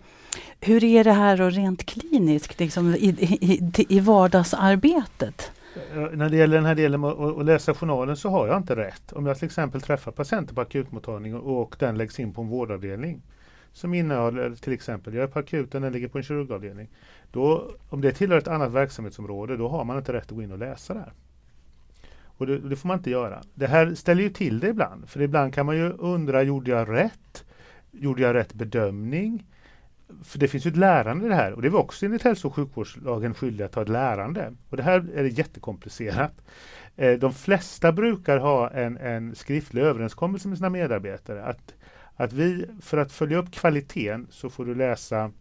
Hur 0.60 0.84
är 0.84 1.04
det 1.04 1.12
här 1.12 1.42
och 1.42 1.52
rent 1.52 1.86
kliniskt 1.86 2.60
liksom 2.60 2.96
i, 2.96 3.08
i, 3.42 3.86
i 3.90 4.00
vardagsarbetet? 4.00 5.52
Eh, 5.76 6.10
när 6.12 6.30
det 6.30 6.38
gäller 6.38 6.56
den 6.56 6.66
här 6.66 6.76
delen 6.76 7.02
med 7.02 7.10
att 7.10 7.46
läsa 7.46 7.74
journalen 7.74 8.18
så 8.18 8.30
har 8.30 8.48
jag 8.48 8.58
inte 8.58 8.76
rätt. 8.76 9.14
Om 9.14 9.26
jag 9.26 9.38
till 9.38 9.46
exempel 9.46 9.82
träffar 9.82 10.12
patienter 10.12 10.56
på 10.56 10.62
akutmottagning 10.62 11.36
och 11.36 11.76
den 11.80 11.98
läggs 11.98 12.20
in 12.20 12.34
på 12.34 12.42
en 12.42 12.48
vårdavdelning 12.48 13.22
som 13.74 13.94
innehåller 13.94 14.56
till 14.56 14.74
exempel, 14.74 15.14
jag 15.14 15.24
är 15.24 15.28
på 15.28 15.40
akuten, 15.40 15.82
den 15.82 15.94
ligger 15.94 16.08
på 16.08 16.18
en 16.18 16.24
kirurgavdelning. 16.24 16.90
Då, 17.32 17.72
om 17.90 18.02
det 18.02 18.12
tillhör 18.12 18.38
ett 18.38 18.48
annat 18.48 18.72
verksamhetsområde, 18.72 19.58
då 19.58 19.68
har 19.68 19.84
man 19.84 19.98
inte 19.98 20.14
rätt 20.14 20.24
att 20.24 20.32
gå 20.32 20.42
in 20.42 20.52
och 20.52 20.58
läsa 20.58 20.94
där. 20.94 21.14
Och 22.24 22.48
det, 22.48 22.60
det, 22.60 22.76
får 22.76 22.88
man 22.88 22.98
inte 22.98 23.10
göra. 23.10 23.42
Det 23.54 23.68
här 23.68 23.96
ställer 23.96 24.24
ju 24.24 24.30
till 24.30 24.60
det 24.60 24.68
ibland, 24.68 25.10
för 25.10 25.22
ibland 25.22 25.54
kan 25.54 25.66
man 25.66 25.78
ju 25.78 25.90
undra, 25.92 26.44
gjorde 26.44 26.72
jag 26.72 26.90
rätt? 26.90 27.46
Gjorde 27.92 28.22
jag 28.22 28.34
rätt 28.34 28.54
bedömning? 28.54 29.46
För 30.24 30.40
det 30.40 30.48
finns 30.48 30.66
ju 30.66 30.70
ett 30.70 30.78
lärande 30.78 31.26
i 31.26 31.30
det 31.30 31.36
här 31.36 31.54
och 31.54 31.62
det 31.62 31.68
är 31.68 31.70
vi 31.70 31.78
också 31.78 32.06
enligt 32.06 32.22
hälso 32.22 32.48
och 32.48 32.56
sjukvårdslagen 32.56 33.34
skyldiga 33.34 33.66
att 33.66 33.76
ha 33.76 33.82
ett 33.82 33.90
lärande. 33.90 34.54
Och 34.70 34.78
det 34.78 34.84
här 34.84 35.10
är 35.16 35.24
jättekomplicerat. 35.24 36.34
Eh, 36.96 37.20
de 37.20 37.34
flesta 37.34 37.92
brukar 37.92 38.38
ha 38.38 38.70
en, 38.70 38.98
en 38.98 39.36
skriftlig 39.36 39.82
överenskommelse 39.82 40.48
med 40.48 40.58
sina 40.58 40.70
medarbetare 40.70 41.44
att, 41.44 41.74
att 42.16 42.34
vi, 42.34 42.66
för 42.82 42.98
att 42.98 43.12
följa 43.12 43.38
upp 43.38 43.52
kvaliteten 43.52 44.28
så 44.30 44.50
får 44.50 44.66
du 44.66 44.76
läsa 44.76 45.32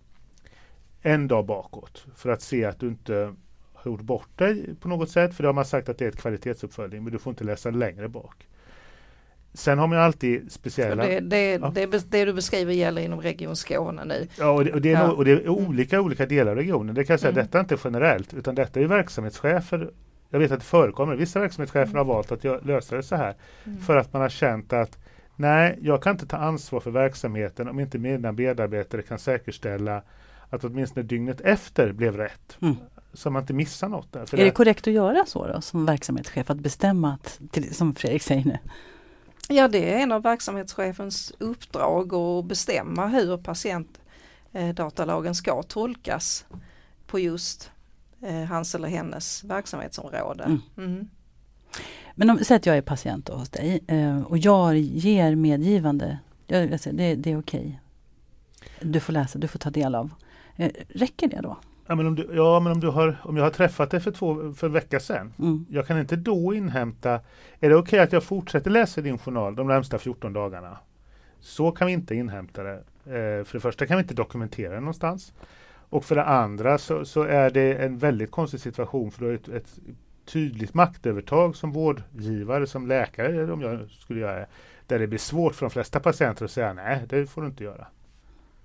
en 1.02 1.28
dag 1.28 1.46
bakåt 1.46 2.06
för 2.16 2.30
att 2.30 2.42
se 2.42 2.64
att 2.64 2.80
du 2.80 2.88
inte 2.88 3.34
har 3.72 3.90
gjort 3.90 4.00
bort 4.00 4.38
dig 4.38 4.74
på 4.80 4.88
något 4.88 5.10
sätt. 5.10 5.34
För 5.34 5.42
det 5.42 5.48
har 5.48 5.54
man 5.54 5.64
sagt 5.64 5.88
att 5.88 5.98
det 5.98 6.04
är 6.04 6.08
ett 6.08 6.20
kvalitetsuppföljning, 6.20 7.04
men 7.04 7.12
du 7.12 7.18
får 7.18 7.30
inte 7.30 7.44
läsa 7.44 7.70
längre 7.70 8.08
bak. 8.08 8.46
Sen 9.52 9.78
har 9.78 9.86
man 9.86 9.98
alltid 9.98 10.52
speciella... 10.52 11.06
Det, 11.06 11.20
det, 11.20 11.52
ja. 11.52 11.72
det, 11.74 12.10
det, 12.10 12.24
du 12.24 12.32
beskriver 12.32 12.72
gäller 12.72 13.02
inom 13.02 13.20
Region 13.20 13.56
Skåne 13.56 14.04
nu? 14.04 14.28
Ja, 14.38 14.50
och 14.50 14.64
det, 14.64 14.72
och 14.72 14.80
det 14.80 14.92
är, 14.92 14.94
ja. 14.94 15.10
och 15.10 15.24
det 15.24 15.30
är 15.30 15.48
olika 15.48 15.96
mm. 15.96 16.06
olika 16.06 16.26
delar 16.26 16.50
av 16.50 16.56
regionen. 16.56 16.94
Det 16.94 17.04
kan 17.04 17.14
jag 17.14 17.20
säga, 17.20 17.32
mm. 17.32 17.44
detta 17.44 17.58
är 17.58 17.60
inte 17.60 17.76
generellt, 17.84 18.34
utan 18.34 18.54
detta 18.54 18.80
är 18.80 18.84
verksamhetschefer. 18.84 19.90
Jag 20.30 20.38
vet 20.38 20.52
att 20.52 20.58
det 20.58 20.64
förekommer. 20.64 21.16
Vissa 21.16 21.40
verksamhetschefer 21.40 21.90
mm. 21.90 21.96
har 21.96 22.14
valt 22.14 22.32
att 22.32 22.66
lösa 22.66 22.96
det 22.96 23.02
så 23.02 23.16
här. 23.16 23.34
Mm. 23.64 23.80
För 23.80 23.96
att 23.96 24.12
man 24.12 24.22
har 24.22 24.28
känt 24.28 24.72
att 24.72 24.98
nej, 25.36 25.78
jag 25.80 26.02
kan 26.02 26.12
inte 26.12 26.26
ta 26.26 26.36
ansvar 26.36 26.80
för 26.80 26.90
verksamheten 26.90 27.68
om 27.68 27.80
inte 27.80 27.98
mina 27.98 28.32
medarbetare 28.32 29.02
kan 29.02 29.18
säkerställa 29.18 30.02
att 30.50 30.64
åtminstone 30.64 31.06
dygnet 31.06 31.40
efter 31.40 31.92
blev 31.92 32.16
rätt. 32.16 32.58
Mm. 32.62 32.76
Så 33.12 33.30
man 33.30 33.42
inte 33.42 33.52
missar 33.52 33.88
något. 33.88 34.12
Där. 34.12 34.26
För 34.26 34.36
är 34.36 34.42
det, 34.42 34.48
det 34.48 34.54
korrekt 34.54 34.86
att 34.86 34.92
göra 34.92 35.24
så 35.26 35.46
då 35.46 35.60
som 35.60 35.86
verksamhetschef, 35.86 36.50
att 36.50 36.60
bestämma 36.60 37.12
att, 37.12 37.40
till, 37.50 37.74
som 37.74 37.94
Fredrik 37.94 38.22
säger 38.22 38.44
nu? 38.44 38.58
Ja 39.52 39.68
det 39.68 39.94
är 39.94 39.98
en 39.98 40.12
av 40.12 40.22
verksamhetschefens 40.22 41.32
uppdrag 41.38 42.14
att 42.14 42.44
bestämma 42.44 43.06
hur 43.06 43.36
patientdatalagen 43.36 45.34
ska 45.34 45.62
tolkas 45.62 46.44
på 47.06 47.18
just 47.18 47.70
eh, 48.22 48.44
hans 48.44 48.74
eller 48.74 48.88
hennes 48.88 49.44
verksamhetsområde. 49.44 50.44
Mm. 50.44 50.60
Mm. 50.76 51.08
Men 52.14 52.30
om 52.30 52.38
säg 52.38 52.56
att 52.56 52.66
jag 52.66 52.76
är 52.76 52.82
patient 52.82 53.28
hos 53.28 53.48
dig 53.48 53.80
eh, 53.86 54.22
och 54.22 54.38
jag 54.38 54.76
ger 54.76 55.34
medgivande, 55.34 56.18
jag, 56.46 56.70
jag 56.70 56.80
säger, 56.80 56.96
det, 56.96 57.14
det 57.14 57.32
är 57.32 57.38
okej. 57.38 57.80
Du 58.80 59.00
får 59.00 59.12
läsa, 59.12 59.38
du 59.38 59.48
får 59.48 59.58
ta 59.58 59.70
del 59.70 59.94
av. 59.94 60.10
Eh, 60.56 60.70
räcker 60.88 61.28
det 61.28 61.40
då? 61.40 61.56
Ja 61.90 61.96
men 61.96 62.06
om 62.06 62.14
du, 62.14 62.28
ja, 62.32 62.60
men 62.60 62.72
om, 62.72 62.80
du 62.80 62.88
har, 62.88 63.16
om 63.22 63.36
jag 63.36 63.44
har 63.44 63.50
träffat 63.50 63.90
dig 63.90 64.00
för, 64.00 64.10
två, 64.10 64.52
för 64.52 64.66
en 64.66 64.72
vecka 64.72 65.00
sedan. 65.00 65.32
Mm. 65.38 65.66
Jag 65.70 65.86
kan 65.86 66.00
inte 66.00 66.16
då 66.16 66.54
inhämta, 66.54 67.10
är 67.60 67.68
det 67.70 67.76
okej 67.76 67.78
okay 67.78 67.98
att 67.98 68.12
jag 68.12 68.22
fortsätter 68.22 68.70
läsa 68.70 69.00
din 69.00 69.18
journal 69.18 69.54
de 69.54 69.66
närmsta 69.66 69.98
14 69.98 70.32
dagarna? 70.32 70.78
Så 71.40 71.72
kan 71.72 71.86
vi 71.86 71.92
inte 71.92 72.14
inhämta 72.14 72.62
det. 72.62 72.74
Eh, 73.04 73.44
för 73.44 73.52
det 73.52 73.60
första 73.60 73.86
kan 73.86 73.96
vi 73.96 74.02
inte 74.02 74.14
dokumentera 74.14 74.74
det 74.74 74.80
någonstans. 74.80 75.32
Och 75.72 76.04
för 76.04 76.14
det 76.14 76.24
andra 76.24 76.78
så, 76.78 77.04
så 77.04 77.22
är 77.22 77.50
det 77.50 77.74
en 77.74 77.98
väldigt 77.98 78.30
konstig 78.30 78.60
situation 78.60 79.10
för 79.10 79.20
du 79.20 79.26
har 79.26 79.34
ett, 79.34 79.48
ett 79.48 79.78
tydligt 80.24 80.74
maktövertag 80.74 81.56
som 81.56 81.72
vårdgivare, 81.72 82.66
som 82.66 82.86
läkare 82.86 83.52
om 83.52 83.60
jag 83.60 83.90
skulle 83.90 84.20
göra 84.20 84.38
det. 84.38 84.46
Där 84.86 84.98
det 84.98 85.06
blir 85.06 85.18
svårt 85.18 85.54
för 85.54 85.66
de 85.66 85.70
flesta 85.70 86.00
patienter 86.00 86.44
att 86.44 86.50
säga 86.50 86.72
nej, 86.72 87.02
det 87.08 87.26
får 87.26 87.42
du 87.42 87.48
inte 87.48 87.64
göra. 87.64 87.86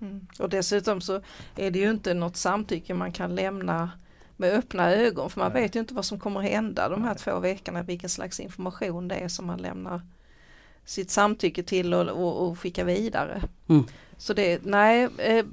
Mm. 0.00 0.26
Och 0.38 0.48
dessutom 0.48 1.00
så 1.00 1.20
är 1.56 1.70
det 1.70 1.78
ju 1.78 1.90
inte 1.90 2.14
något 2.14 2.36
samtycke 2.36 2.94
man 2.94 3.12
kan 3.12 3.34
lämna 3.34 3.90
med 4.36 4.52
öppna 4.52 4.92
ögon 4.92 5.30
för 5.30 5.40
man 5.40 5.52
Nej. 5.52 5.62
vet 5.62 5.76
ju 5.76 5.80
inte 5.80 5.94
vad 5.94 6.04
som 6.04 6.20
kommer 6.20 6.40
hända 6.40 6.88
de 6.88 7.02
här 7.02 7.10
Nej. 7.10 7.18
två 7.18 7.38
veckorna, 7.40 7.82
vilken 7.82 8.10
slags 8.10 8.40
information 8.40 9.08
det 9.08 9.14
är 9.14 9.28
som 9.28 9.46
man 9.46 9.58
lämnar 9.58 10.00
sitt 10.84 11.10
samtycke 11.10 11.62
till 11.62 11.94
och, 11.94 12.08
och, 12.08 12.48
och 12.48 12.58
skickar 12.58 12.84
vidare. 12.84 13.42
Mm. 13.68 13.84
Så 14.16 14.32
det, 14.32 14.64
nej, 14.64 15.08
eh, 15.18 15.44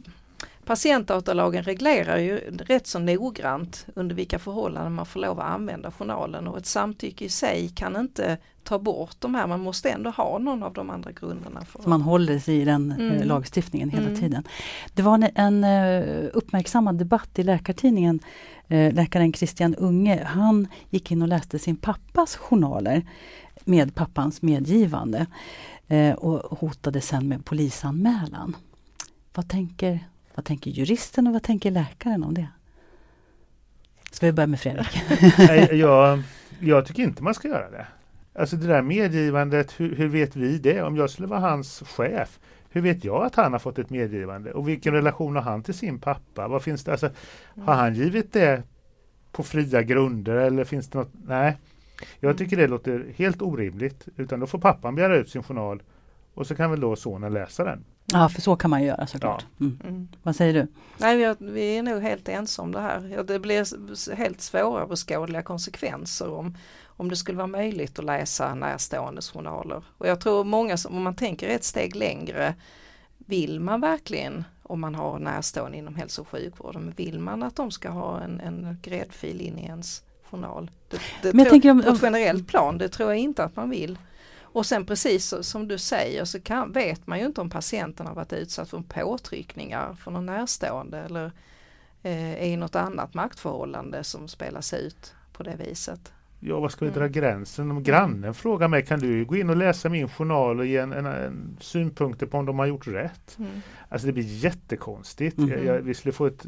Patientdatalagen 0.66 1.64
reglerar 1.64 2.18
ju 2.18 2.38
rätt 2.58 2.88
så 2.88 3.00
noggrant 3.00 3.86
under 3.96 4.16
vilka 4.16 4.40
förhållanden 4.40 4.94
man 4.94 5.06
får 5.06 5.20
lov 5.20 5.40
att 5.40 5.52
använda 5.52 5.92
journalen 5.92 6.48
och 6.48 6.58
ett 6.58 6.66
samtycke 6.66 7.26
i 7.26 7.30
sig 7.30 7.70
kan 7.76 7.96
inte 7.96 8.38
ta 8.64 8.80
bort 8.80 9.16
de 9.20 9.36
här, 9.36 9.48
man 9.48 9.60
måste 9.60 9.90
ändå 9.90 10.10
ha 10.10 10.38
någon 10.38 10.64
av 10.64 10.74
de 10.74 10.90
andra 10.90 11.12
grunderna. 11.12 11.66
För 11.66 11.90
man 11.90 12.02
håller 12.02 12.40
sig 12.40 12.62
i 12.62 12.66
den 12.66 12.92
eh, 12.92 12.98
mm. 12.98 13.28
lagstiftningen 13.28 13.90
hela 13.90 14.08
mm. 14.08 14.20
tiden. 14.20 14.44
Det 14.94 15.02
var 15.02 15.16
en, 15.16 15.30
en 15.36 15.64
eh, 15.64 16.26
uppmärksammad 16.34 16.98
debatt 16.98 17.40
i 17.40 17.44
Läkartidningen. 17.44 18.20
Eh, 18.68 18.94
läkaren 18.94 19.34
Christian 19.34 19.76
Unge, 19.76 20.24
han 20.24 20.68
gick 20.90 21.12
in 21.12 21.22
och 21.22 21.28
läste 21.28 21.60
sin 21.60 21.76
pappas 21.76 22.36
journaler 22.36 23.06
med 23.64 23.96
pappans 23.96 24.42
medgivande 24.42 25.26
och 26.18 26.60
hotade 26.60 27.02
sen 27.02 27.28
med 27.28 27.46
polisanmälan. 27.46 28.56
Vad 29.34 29.50
tänker 29.50 30.00
vad 30.36 30.46
tänker 30.46 30.72
juristen 30.72 31.28
och 31.28 31.34
vad 31.34 31.44
tänker 31.44 31.72
läkaren 31.72 32.24
om 32.24 32.34
det? 32.34 32.48
Ska 34.12 34.26
vi 34.26 34.32
börja 34.32 34.48
med 34.48 34.60
Fredrik? 34.60 35.02
jag, 35.72 36.24
jag 36.60 36.86
tycker 36.86 37.04
inte 37.04 37.24
man 37.24 37.34
ska 37.34 37.48
göra 37.48 37.70
det. 37.70 37.88
Alltså 38.36 38.56
det 38.56 38.68
där 38.68 38.82
medgivandet, 38.82 39.80
hur, 39.80 39.96
hur, 39.96 40.08
vet 40.08 40.36
vi 40.36 40.58
det? 40.58 40.82
Om 40.82 40.96
jag 40.96 41.10
skulle 41.10 41.28
vara 41.28 41.40
hans 41.40 41.84
chef, 41.86 42.40
hur 42.70 42.82
vet 42.82 43.04
jag 43.04 43.26
att 43.26 43.36
han 43.36 43.52
har 43.52 43.60
fått 43.60 43.80
ett 43.80 43.90
medgivande? 43.90 44.54
Och 44.54 44.68
vilken 44.68 44.94
relation 44.94 45.36
har 45.36 45.44
han 45.44 45.64
till 45.64 45.74
sin 45.74 46.00
pappa? 46.00 46.48
Vad 46.48 46.64
finns 46.64 46.84
det? 46.84 46.92
Alltså, 46.92 47.10
Har 47.66 47.74
han 47.74 47.96
givit 47.96 48.34
det 48.34 48.64
på 49.32 49.44
fria 49.44 49.82
grunder 49.82 50.36
eller 50.36 50.64
finns 50.64 50.90
det 50.90 50.98
något? 50.98 51.12
Nej, 51.26 51.58
jag 52.20 52.30
mm. 52.30 52.38
tycker 52.38 52.58
det 52.58 52.68
låter 52.68 53.06
helt 53.16 53.42
orimligt. 53.42 54.08
Utan 54.16 54.40
då 54.40 54.48
får 54.48 54.60
pappan 54.60 54.96
begära 54.96 55.18
ut 55.18 55.30
sin 55.30 55.44
journal 55.44 55.82
och 56.34 56.48
så 56.48 56.56
kan 56.56 56.72
väl 56.72 56.80
då 56.80 56.96
sonen 56.96 57.34
läsa 57.34 57.64
den. 57.64 57.86
Ja, 58.06 58.30
för 58.30 58.42
så 58.42 58.56
kan 58.56 58.70
man 58.70 58.84
göra 58.84 59.08
såklart. 59.08 59.46
Ja. 59.58 59.66
Mm. 59.66 59.80
Mm. 59.84 60.08
Vad 60.24 60.36
säger 60.36 60.54
du? 60.54 60.68
Nej, 60.98 61.18
vi, 61.18 61.52
vi, 61.52 61.78
är 61.78 61.84
nog 61.84 62.02
helt 62.02 62.30
ensamma 62.30 62.66
om 62.66 62.72
det 62.72 62.82
här. 62.82 63.24
Det 63.24 63.40
blir 63.40 64.16
helt 64.16 64.42
svåröverskådliga 64.42 65.42
konsekvenser 65.42 66.30
om, 66.30 66.58
om 67.04 67.10
det 67.10 67.16
skulle 67.16 67.38
vara 67.38 67.48
möjligt 67.48 68.00
att 68.00 68.06
läsa 68.06 68.56
närståendes 68.56 69.32
journaler. 69.32 69.84
Och 69.98 70.08
jag 70.08 70.20
tror 70.20 70.44
många, 70.44 70.78
som, 70.78 70.96
om 70.96 71.04
man 71.04 71.16
tänker 71.16 71.50
ett 71.50 71.64
steg 71.64 71.96
längre, 71.96 72.56
vill 73.18 73.60
man 73.60 73.82
verkligen 73.82 74.44
om 74.64 74.82
man 74.82 74.96
har 74.96 75.20
närstående 75.20 75.78
inom 75.78 75.96
hälso 75.96 76.22
och 76.22 76.28
sjukvården, 76.28 76.94
vill 76.96 77.20
man 77.20 77.44
att 77.44 77.56
de 77.56 77.72
ska 77.72 77.90
ha 77.90 78.22
en, 78.22 78.40
en 78.40 78.78
gräddfil 78.82 79.42
in 79.42 79.60
i 79.60 79.66
ens 79.66 80.04
journal? 80.30 80.72
Det, 80.90 81.00
det 81.22 81.34
Men 81.34 81.46
jag 81.46 81.50
tänker 81.50 81.72
om, 81.72 81.82
på 81.82 81.90
ett 81.90 82.00
generellt 82.02 82.48
plan, 82.48 82.78
det 82.78 82.90
tror 82.90 83.10
jag 83.10 83.20
inte 83.20 83.44
att 83.44 83.56
man 83.56 83.70
vill. 83.70 83.98
Och 84.42 84.66
sen 84.66 84.86
precis 84.86 85.34
som 85.42 85.68
du 85.68 85.78
säger 85.78 86.26
så 86.26 86.40
kan, 86.40 86.72
vet 86.72 87.08
man 87.08 87.20
ju 87.20 87.26
inte 87.26 87.42
om 87.42 87.50
patienten 87.50 88.08
har 88.08 88.16
varit 88.16 88.34
utsatt 88.34 88.70
för 88.70 88.84
påtryckningar 88.88 89.94
från 89.94 90.14
någon 90.14 90.26
närstående 90.26 90.98
eller 90.98 91.32
eh, 92.04 92.34
är 92.34 92.48
i 92.48 92.58
något 92.58 92.76
annat 92.76 93.14
maktförhållande 93.14 94.04
som 94.04 94.28
spelas 94.28 94.74
ut 94.74 95.14
på 95.34 95.44
det 95.44 95.56
viset. 95.56 96.14
Ja, 96.46 96.60
vad 96.60 96.72
ska 96.72 96.86
vi 96.86 96.92
dra 96.92 97.00
mm. 97.00 97.12
gränsen? 97.12 97.72
Om 97.72 97.84
grannen 97.84 98.34
frågar 98.34 98.68
mig, 98.68 98.86
kan 98.86 99.00
du 99.00 99.26
gå 99.26 99.36
in 99.36 99.50
och 99.50 99.58
läsa 99.58 99.90
min 99.90 100.10
journal 100.10 100.60
och 100.60 100.66
ge 100.66 100.78
en, 100.78 100.94
en, 100.94 101.06
en 101.06 101.58
synpunkter 101.60 102.26
på 102.26 102.38
om 102.38 102.46
de 102.46 102.60
har 102.60 102.66
gjort 102.66 102.88
rätt? 102.88 103.36
Mm. 103.40 103.52
Alltså 103.90 104.08
det 104.08 104.14
blir 104.14 104.24
jättekonstigt. 104.24 105.38
Mm. 105.38 105.50
Jag, 105.50 105.66
jag, 105.66 105.82
vi 105.82 105.94
skulle 105.94 106.14
få 106.14 106.26
ett, 106.26 106.46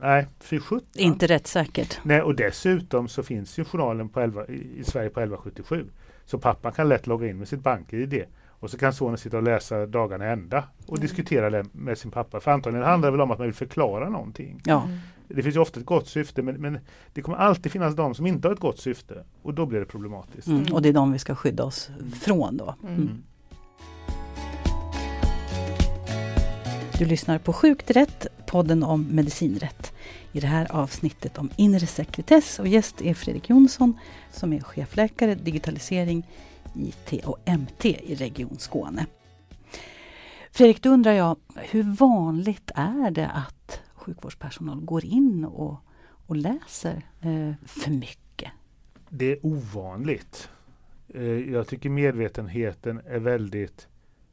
nej, 0.00 0.26
fy 0.40 0.60
sjutton. 0.60 0.88
Inte 0.94 1.26
rättssäkert. 1.26 1.98
Nej, 2.02 2.22
och 2.22 2.34
dessutom 2.34 3.08
så 3.08 3.22
finns 3.22 3.58
ju 3.58 3.64
journalen 3.64 4.08
på 4.08 4.20
11, 4.20 4.46
i 4.46 4.84
Sverige 4.84 5.10
på 5.10 5.20
1177. 5.20 5.86
Så 6.24 6.38
pappan 6.38 6.72
kan 6.72 6.88
lätt 6.88 7.06
logga 7.06 7.28
in 7.28 7.38
med 7.38 7.48
sitt 7.48 7.60
bank-id 7.60 8.24
och 8.64 8.70
så 8.70 8.78
kan 8.78 8.92
sonen 8.92 9.18
sitta 9.18 9.36
och 9.36 9.42
läsa 9.42 9.86
dagarna 9.86 10.24
ända 10.26 10.64
och 10.86 10.96
mm. 10.96 11.00
diskutera 11.00 11.50
det 11.50 11.64
med 11.72 11.98
sin 11.98 12.10
pappa. 12.10 12.40
För 12.40 12.50
antagligen 12.50 12.86
handlar 12.86 13.06
det 13.06 13.10
väl 13.10 13.20
om 13.20 13.30
att 13.30 13.38
man 13.38 13.46
vill 13.46 13.54
förklara 13.54 14.08
någonting. 14.08 14.60
Ja. 14.64 14.88
Mm. 15.24 15.36
Det 15.36 15.42
finns 15.42 15.56
ju 15.56 15.60
ofta 15.60 15.80
ett 15.80 15.86
gott 15.86 16.08
syfte 16.08 16.42
men, 16.42 16.60
men, 16.60 16.78
det 17.12 17.22
kommer 17.22 17.38
alltid 17.38 17.72
finnas 17.72 17.96
de 17.96 18.14
som 18.14 18.26
inte 18.26 18.48
har 18.48 18.52
ett 18.52 18.60
gott 18.60 18.78
syfte 18.78 19.24
och 19.42 19.54
då 19.54 19.66
blir 19.66 19.80
det 19.80 19.86
problematiskt. 19.86 20.46
Mm. 20.46 20.72
Och 20.72 20.82
det 20.82 20.88
är 20.88 20.92
de 20.92 21.12
vi 21.12 21.18
ska 21.18 21.34
skydda 21.34 21.64
oss 21.64 21.90
från 22.20 22.56
då. 22.56 22.74
Mm. 22.82 22.94
Mm. 22.94 23.22
Du 26.98 27.04
lyssnar 27.04 27.38
på 27.38 27.52
Sjukt 27.52 27.90
rätt, 27.90 28.26
podden 28.46 28.82
om 28.82 29.06
medicinrätt. 29.10 29.92
I 30.32 30.40
det 30.40 30.46
här 30.46 30.72
avsnittet 30.72 31.38
om 31.38 31.50
inre 31.56 31.86
sekretess 31.86 32.58
och 32.58 32.68
gäst 32.68 33.02
är 33.02 33.14
Fredrik 33.14 33.50
Jonsson 33.50 33.98
som 34.32 34.52
är 34.52 34.60
chefläkare 34.60 35.34
digitalisering, 35.34 36.26
IT 36.74 37.24
och 37.24 37.38
MT 37.58 37.84
i 37.84 38.14
Region 38.14 38.56
Skåne. 38.58 39.06
Fredrik, 40.50 40.82
då 40.82 40.90
undrar 40.90 41.12
jag, 41.12 41.36
hur 41.54 41.82
vanligt 41.82 42.70
är 42.74 43.10
det 43.10 43.28
att 43.28 43.80
sjukvårdspersonal 44.04 44.80
går 44.80 45.04
in 45.04 45.44
och, 45.44 45.76
och 46.26 46.36
läser 46.36 47.02
eh, 47.20 47.52
för 47.66 47.90
mycket? 47.90 48.50
Det 49.08 49.32
är 49.32 49.46
ovanligt. 49.46 50.50
Eh, 51.08 51.22
jag 51.22 51.68
tycker 51.68 51.90
medvetenheten 51.90 53.00
är 53.06 53.18
väldigt 53.18 53.88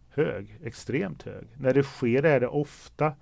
hög, 0.10 0.60
extremt 0.63 1.24
hög. 1.24 1.48
När 1.58 1.74
det 1.74 1.84
sker 1.84 2.24
är 2.25 2.40
det 2.40 2.48
ofta 2.48 3.13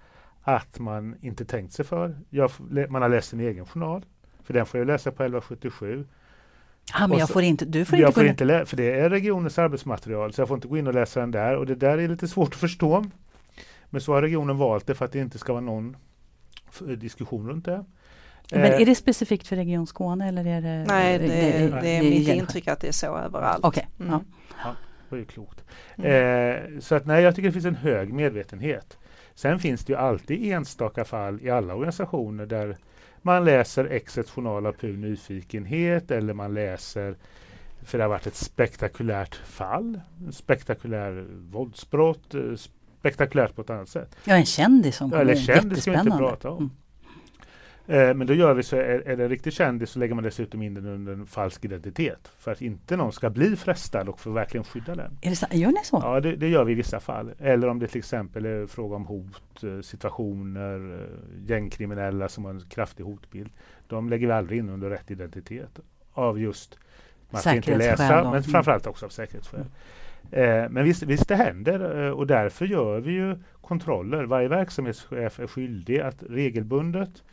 att 0.42 0.80
man 0.80 1.16
inte 1.22 1.46
tänkt 1.46 1.74
sig 1.74 1.86
för. 1.86 2.18
Jag, 2.30 2.52
man 2.90 3.02
har 3.02 3.10
läst 3.10 3.30
sin 3.30 3.40
egen 3.40 3.66
journal, 3.66 4.06
för 4.44 4.54
den 4.54 4.66
får 4.66 4.78
jag 4.78 4.88
läsa 4.88 5.12
på 5.12 5.24
1177. 5.24 6.06
Ja, 6.94 7.08
men 7.08 7.18
jag 7.18 7.28
så, 7.28 7.34
får 7.34 7.42
inte, 7.42 7.66
du 7.66 7.86
får 7.86 8.00
jag 8.00 8.10
inte 8.10 8.20
får 8.20 8.28
inte 8.28 8.46
läsa, 8.46 8.66
för 8.66 8.78
det 8.78 9.00
är 9.00 9.10
regionens 9.10 9.60
arbetsmaterial, 9.60 10.34
så 10.34 10.42
jag 10.42 10.48
får 10.48 10.58
inte 10.58 10.68
gå 10.68 10.78
in 10.78 10.88
och 10.88 10.94
läsa 10.94 11.20
den 11.20 11.32
där 11.32 11.56
och 11.56 11.66
det 11.66 11.76
där 11.76 11.98
är 11.98 12.08
lite 12.08 12.28
svårt 12.28 12.54
att 12.54 12.60
förstå. 12.60 13.06
Men 13.90 14.02
så 14.02 14.14
har 14.14 14.22
regionen 14.22 14.58
valt 14.58 14.88
det 14.88 14.96
för 14.96 15.06
att 15.06 15.12
det 15.12 15.20
inte 15.20 15.38
ska 15.38 15.54
vara 15.54 15.62
någon 15.62 15.98
diskussion 16.98 17.50
runt 17.50 17.66
det. 17.66 17.86
Men 18.52 18.72
är 18.72 18.86
det 18.86 18.96
specifikt 18.96 19.48
för 19.48 19.56
Region 19.56 19.88
Skåne 19.88 20.28
eller 20.28 20.48
är 20.48 20.62
det? 20.62 20.86
Nej, 20.88 21.20
det, 21.20 21.28
det, 21.28 21.34
det 21.34 21.58
är, 21.58 21.82
det 21.82 21.88
är 21.88 22.02
mitt 22.02 22.28
intryck 22.28 22.68
att 22.68 22.80
det 22.80 22.88
är 22.88 22.92
så 22.92 23.18
överallt. 23.18 23.66
Okay. 23.66 23.84
Mm. 24.00 24.20
Ja. 24.64 24.76
var 25.10 25.18
ju 25.18 25.26
klokt. 25.26 25.64
Mm. 25.98 26.76
Eh, 26.76 26.80
så 26.80 26.96
att 26.96 27.06
nej, 27.06 27.24
jag 27.24 27.36
tycker 27.36 27.50
det 27.50 27.54
finns 27.54 27.66
en 27.66 27.76
hög 27.76 28.14
medvetenhet. 28.14 28.98
Sen 29.36 29.60
finns 29.60 29.86
det 29.86 29.94
ju 29.94 30.00
alltid 30.00 30.54
enstaka 30.54 31.06
fall 31.06 31.40
i 31.42 31.50
alla 31.50 31.76
organisationer 31.76 32.46
där 32.46 32.78
man 33.22 33.46
läser 33.46 33.86
exceptional 33.86 34.66
av 34.66 34.72
pur 34.72 34.98
nyfikenhet 34.98 36.12
eller 36.12 36.34
man 36.34 36.54
läser 36.54 37.16
för 37.84 37.98
det 37.98 38.04
har 38.04 38.10
varit 38.10 38.28
ett 38.28 38.36
spektakulärt 38.36 39.36
fall, 39.36 40.02
spektakulär 40.32 41.26
våldsbrott, 41.52 42.34
eh, 42.34 42.42
spektakulärt 43.00 43.56
på 43.56 43.62
ett 43.62 43.70
annat 43.70 43.90
sätt. 43.90 44.16
Ja, 44.24 44.36
en 44.36 44.46
kändis 44.46 44.96
som 44.96 45.10
kommer 45.10 45.22
Eller 45.22 45.36
kändis 45.36 45.82
ska 45.82 45.92
vi 45.92 45.98
inte 45.98 46.18
prata 46.18 46.50
om. 46.50 46.58
Mm. 46.58 46.70
Eh, 47.90 48.14
men 48.14 48.28
då 48.28 48.34
gör 48.34 48.54
vi 48.54 48.64
så, 48.64 48.76
är, 48.76 48.82
är 49.06 49.18
det 49.18 49.24
en 49.24 49.30
riktig 49.30 49.54
kändis 49.54 49.90
så 49.90 50.00
lägger 50.00 50.16
man 50.16 50.24
dessutom 50.24 50.62
in 50.62 50.74
den 50.74 50.86
under 50.86 51.14
en 51.14 51.26
falsk 51.26 51.66
identitet. 51.66 52.32
För 52.40 52.52
att 52.52 52.62
inte 52.62 52.98
någon 52.98 53.12
ska 53.12 53.30
bli 53.30 53.56
frestad 53.56 54.10
och 54.10 54.20
få 54.20 54.32
verkligen 54.32 54.64
skydda 54.64 54.96
den. 54.96 55.18
Är 55.22 55.30
det 55.30 55.36
så, 55.36 55.46
gör 55.52 55.68
ni 55.68 55.84
så? 55.84 56.00
Ja, 56.04 56.20
det, 56.20 56.36
det, 56.36 56.48
gör 56.48 56.64
vi 56.64 56.72
i 56.72 56.76
vissa 56.76 57.00
fall. 57.00 57.32
Eller 57.40 57.68
om 57.68 57.80
det 57.80 57.88
till 57.88 57.98
exempel 57.98 58.46
är 58.46 58.68
fråga 58.68 58.96
om 58.96 59.06
hot, 59.06 59.64
eh, 59.64 59.82
situationer, 59.82 60.94
eh, 60.94 61.50
gängkriminella 61.50 62.30
som 62.30 62.46
har 62.46 62.52
en 62.52 62.62
kraftig 62.70 63.04
hotbild. 63.04 63.50
De 63.88 64.10
lägger 64.10 64.28
vi 64.28 64.34
aldrig 64.34 64.60
in 64.60 64.70
under 64.70 64.90
rätt 64.90 65.12
identitet. 65.12 65.80
Av 66.14 66.40
just, 66.40 66.78
man 67.30 67.42
ska 67.42 67.56
inte 67.56 67.78
läsa, 67.78 68.24
men 68.24 68.28
mm. 68.28 68.44
framförallt 68.44 68.88
också 68.88 69.06
av 69.06 69.10
säkerhetsskäl. 69.10 69.60
Mm. 69.60 69.72
Eh, 70.32 70.70
men 70.70 70.84
visst, 70.84 71.04
visst 71.04 71.28
det 71.28 71.36
händer 71.36 72.06
eh, 72.06 72.12
och 72.12 72.28
därför 72.28 72.66
gör 72.66 73.00
vi 73.00 73.12
ju 73.12 73.38
kontroller. 73.62 74.24
Varje 74.24 74.48
verksamhetschef 74.48 75.40
är 75.40 75.48
skyldig 75.48 76.00
att 76.00 76.24
regelbundet 76.30 77.24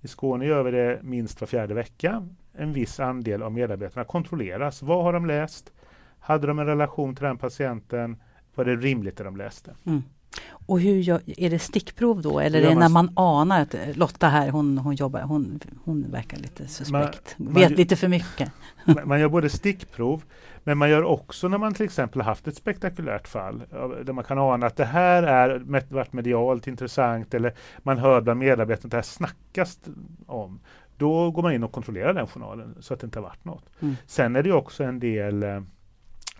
i 0.00 0.08
Skåne 0.08 0.46
gör 0.46 0.62
vi 0.62 0.70
det 0.70 1.00
minst 1.02 1.40
var 1.40 1.48
fjärde 1.48 1.74
vecka. 1.74 2.28
En 2.52 2.72
viss 2.72 3.00
andel 3.00 3.42
av 3.42 3.52
medarbetarna 3.52 4.04
kontrolleras. 4.04 4.82
Vad 4.82 5.04
har 5.04 5.12
de 5.12 5.26
läst? 5.26 5.72
Hade 6.20 6.46
de 6.46 6.58
en 6.58 6.66
relation 6.66 7.14
till 7.14 7.24
den 7.24 7.38
patienten? 7.38 8.16
Var 8.54 8.64
det 8.64 8.76
rimligt 8.76 9.16
det 9.16 9.24
de 9.24 9.36
läste? 9.36 9.74
Mm. 9.86 10.02
Och 10.48 10.80
hur 10.80 10.96
gör, 10.96 11.20
är 11.26 11.50
det 11.50 11.58
stickprov 11.58 12.22
då 12.22 12.40
eller 12.40 12.62
är 12.62 12.68
det 12.68 12.74
när 12.74 12.88
man 12.88 13.10
anar 13.14 13.60
att 13.60 13.74
Lotta 13.94 14.28
här 14.28 14.48
hon, 14.48 14.78
hon 14.78 14.94
jobbar, 14.94 15.20
hon, 15.20 15.60
hon 15.84 16.10
verkar 16.10 16.36
lite 16.36 16.68
suspekt, 16.68 17.34
man, 17.38 17.54
vet 17.54 17.70
man, 17.70 17.76
lite 17.76 17.96
för 17.96 18.08
mycket. 18.08 18.52
Man, 19.04 19.20
gör 19.20 19.28
både 19.28 19.48
stickprov 19.48 20.22
men 20.64 20.78
man 20.78 20.90
gör 20.90 21.02
också 21.02 21.48
när 21.48 21.58
man 21.58 21.74
till 21.74 21.84
exempel 21.84 22.22
haft 22.22 22.48
ett 22.48 22.56
spektakulärt 22.56 23.28
fall 23.28 23.62
där 24.04 24.12
man 24.12 24.24
kan 24.24 24.38
ana 24.38 24.66
att 24.66 24.76
det 24.76 24.84
här 24.84 25.22
är 25.22 25.84
varit 25.94 26.12
medialt 26.12 26.66
intressant 26.66 27.34
eller 27.34 27.54
man 27.82 27.98
hör 27.98 28.20
bland 28.20 28.40
medarbetarna 28.40 28.86
att 28.86 28.90
det 28.90 28.96
här 28.96 29.02
snackas 29.02 29.78
om. 30.26 30.60
Då 30.96 31.30
går 31.30 31.42
man 31.42 31.52
in 31.54 31.64
och 31.64 31.72
kontrollerar 31.72 32.14
den 32.14 32.26
journalen 32.26 32.74
så 32.80 32.94
att 32.94 33.00
det 33.00 33.04
inte 33.04 33.18
har 33.18 33.24
varit 33.24 33.44
något. 33.44 33.64
Mm. 33.80 33.96
Sen 34.06 34.36
är 34.36 34.42
det 34.42 34.52
också 34.52 34.84
en 34.84 35.00
del 35.00 35.42
eh, 35.42 35.60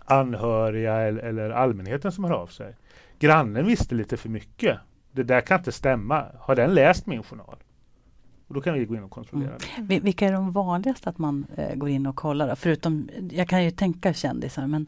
anhöriga 0.07 0.95
eller, 0.95 1.23
eller 1.23 1.51
allmänheten 1.51 2.13
som 2.13 2.25
hör 2.25 2.33
av 2.33 2.47
sig. 2.47 2.77
Grannen 3.19 3.67
visste 3.67 3.95
lite 3.95 4.17
för 4.17 4.29
mycket. 4.29 4.79
Det 5.13 5.23
där 5.23 5.41
kan 5.41 5.59
inte 5.59 5.73
stämma. 5.73 6.25
Har 6.39 6.57
den 6.57 6.75
läst 6.75 7.07
min 7.07 7.23
journal? 7.23 7.57
Och 8.49 8.55
då 8.55 8.61
kan 8.61 8.75
vi 8.75 8.85
gå 8.85 8.95
in 8.95 9.03
och 9.03 9.11
kontrollera 9.11 9.57
mm. 9.77 9.89
det. 9.89 10.01
Vilka 10.01 10.27
är 10.27 10.33
de 10.33 10.53
vanligaste 10.53 11.11
att 11.11 11.19
man 11.19 11.47
eh, 11.57 11.75
går 11.75 11.89
in 11.89 12.07
och 12.07 12.17
kollar? 12.17 12.49
Då? 12.49 12.57
Förutom, 12.57 13.09
jag 13.31 13.49
kan 13.49 13.65
ju 13.65 13.71
tänka 13.71 14.13
kändisar, 14.13 14.67
men 14.67 14.87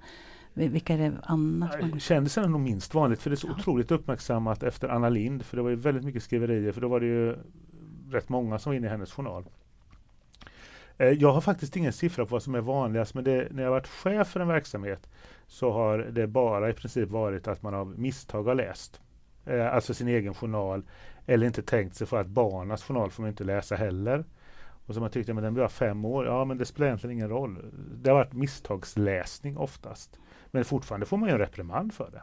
vilka 0.54 0.94
är 0.94 0.98
det 0.98 1.12
annars? 1.22 2.02
Kändisar 2.02 2.42
är 2.42 2.48
nog 2.48 2.60
minst 2.60 2.94
vanligt 2.94 3.22
för 3.22 3.30
det 3.30 3.34
är 3.34 3.36
så 3.36 3.48
ja. 3.48 3.54
otroligt 3.58 3.90
uppmärksammat 3.90 4.62
efter 4.62 4.88
Anna 4.88 5.08
Lind 5.08 5.42
för 5.42 5.56
det 5.56 5.62
var 5.62 5.70
ju 5.70 5.76
väldigt 5.76 6.04
mycket 6.04 6.22
skriverier 6.22 6.72
för 6.72 6.80
då 6.80 6.88
var 6.88 7.00
det 7.00 7.06
ju 7.06 7.36
rätt 8.10 8.28
många 8.28 8.58
som 8.58 8.70
var 8.70 8.76
inne 8.76 8.86
i 8.86 8.90
hennes 8.90 9.12
journal. 9.12 9.44
Eh, 10.98 11.08
jag 11.08 11.32
har 11.32 11.40
faktiskt 11.40 11.76
ingen 11.76 11.92
siffra 11.92 12.26
på 12.26 12.34
vad 12.34 12.42
som 12.42 12.54
är 12.54 12.60
vanligast 12.60 13.14
men 13.14 13.24
det, 13.24 13.48
när 13.50 13.62
jag 13.62 13.70
varit 13.70 13.88
chef 13.88 14.28
för 14.28 14.40
en 14.40 14.48
verksamhet 14.48 15.08
så 15.46 15.72
har 15.72 15.98
det 15.98 16.26
bara 16.26 16.70
i 16.70 16.72
princip 16.72 17.08
varit 17.08 17.48
att 17.48 17.62
man 17.62 17.74
av 17.74 17.98
misstag 17.98 18.42
har 18.42 18.54
läst. 18.54 19.00
Eh, 19.46 19.74
alltså 19.74 19.94
sin 19.94 20.08
egen 20.08 20.34
journal 20.34 20.82
eller 21.26 21.46
inte 21.46 21.62
tänkt 21.62 21.96
sig 21.96 22.06
för 22.06 22.20
att 22.20 22.26
barnas 22.26 22.82
journal 22.82 23.10
får 23.10 23.22
man 23.22 23.30
inte 23.30 23.44
läsa 23.44 23.76
heller. 23.76 24.24
Och 24.86 24.94
så 24.94 25.00
man 25.00 25.10
tyckte, 25.10 25.34
men 25.34 25.44
den 25.44 25.54
blir 25.54 25.68
fem 25.68 26.04
år. 26.04 26.26
Ja, 26.26 26.44
men 26.44 26.58
det 26.58 26.64
spelar 26.64 26.86
egentligen 26.86 27.16
ingen 27.16 27.28
roll. 27.28 27.58
Det 27.94 28.10
har 28.10 28.16
varit 28.16 28.32
misstagsläsning 28.32 29.58
oftast. 29.58 30.18
Men 30.46 30.64
fortfarande 30.64 31.06
får 31.06 31.16
man 31.16 31.28
ju 31.28 31.32
en 31.32 31.38
reprimand 31.38 31.94
för 31.94 32.10
det. 32.10 32.22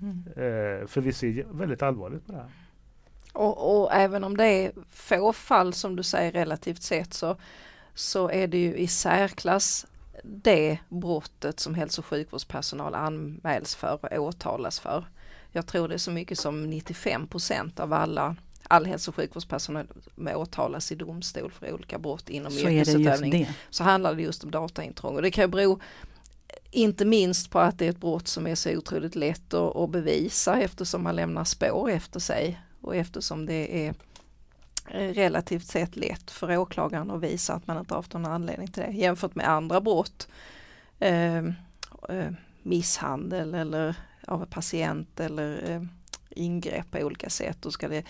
Mm. 0.00 0.24
Eh, 0.26 0.86
för 0.86 1.00
vi 1.00 1.12
ser 1.12 1.46
väldigt 1.50 1.82
allvarligt 1.82 2.26
på 2.26 2.32
det 2.32 2.38
här. 2.38 2.50
Och, 3.32 3.82
och, 3.82 3.92
även 3.92 4.24
om 4.24 4.36
det 4.36 4.44
är 4.44 4.72
få 4.90 5.32
fall 5.32 5.72
som 5.72 5.96
du 5.96 6.02
säger 6.02 6.32
relativt 6.32 6.82
sett 6.82 7.14
så, 7.14 7.36
så 7.94 8.30
är 8.30 8.46
det 8.46 8.58
ju 8.58 8.76
i 8.76 8.86
särklass 8.86 9.86
det 10.24 10.78
brottet 10.88 11.60
som 11.60 11.74
hälso 11.74 12.00
och 12.00 12.06
sjukvårdspersonal 12.06 12.94
anmäls 12.94 13.74
för 13.74 13.98
och 14.02 14.12
åtalas 14.12 14.80
för. 14.80 15.04
Jag 15.52 15.66
tror 15.66 15.88
det 15.88 15.94
är 15.94 15.98
så 15.98 16.10
mycket 16.10 16.38
som 16.38 16.72
95% 16.72 17.80
av 17.80 17.92
alla 17.92 18.36
all 18.70 18.86
hälso 18.86 19.10
och 19.10 19.14
sjukvårdspersonal 19.14 19.86
åtalas 20.34 20.92
i 20.92 20.94
domstol 20.94 21.50
för 21.50 21.72
olika 21.72 21.98
brott 21.98 22.28
inom 22.28 22.52
så 22.52 22.68
yrkesutövning. 22.68 23.48
Så 23.70 23.84
handlar 23.84 24.14
det 24.14 24.22
just 24.22 24.44
om 24.44 24.50
dataintrång 24.50 25.16
och 25.16 25.22
det 25.22 25.30
kan 25.30 25.50
bero 25.50 25.80
inte 26.70 27.04
minst 27.04 27.50
på 27.50 27.58
att 27.58 27.78
det 27.78 27.86
är 27.86 27.90
ett 27.90 28.00
brott 28.00 28.28
som 28.28 28.46
är 28.46 28.54
så 28.54 28.76
otroligt 28.76 29.14
lätt 29.14 29.54
att, 29.54 29.76
att 29.76 29.90
bevisa 29.90 30.60
eftersom 30.60 31.02
man 31.02 31.16
lämnar 31.16 31.44
spår 31.44 31.90
efter 31.90 32.20
sig 32.20 32.60
och 32.80 32.96
eftersom 32.96 33.46
det 33.46 33.86
är 33.86 33.94
relativt 34.92 35.66
sett 35.66 35.96
lätt 35.96 36.30
för 36.30 36.56
åklagaren 36.56 37.10
att 37.10 37.20
visa 37.20 37.54
att 37.54 37.66
man 37.66 37.78
inte 37.78 37.94
haft 37.94 38.12
någon 38.12 38.26
anledning 38.26 38.68
till 38.68 38.82
det 38.82 38.92
jämfört 38.92 39.34
med 39.34 39.48
andra 39.48 39.80
brott. 39.80 40.28
Eh, 40.98 41.36
eh, 42.08 42.32
misshandel 42.62 43.54
eller 43.54 43.96
av 44.26 44.44
patient 44.44 45.20
eller 45.20 45.70
eh, 45.70 45.82
ingrepp 46.30 46.90
på 46.90 46.98
olika 46.98 47.30
sätt. 47.30 47.58
Då 47.60 47.70
ska 47.70 47.88
det 47.88 48.04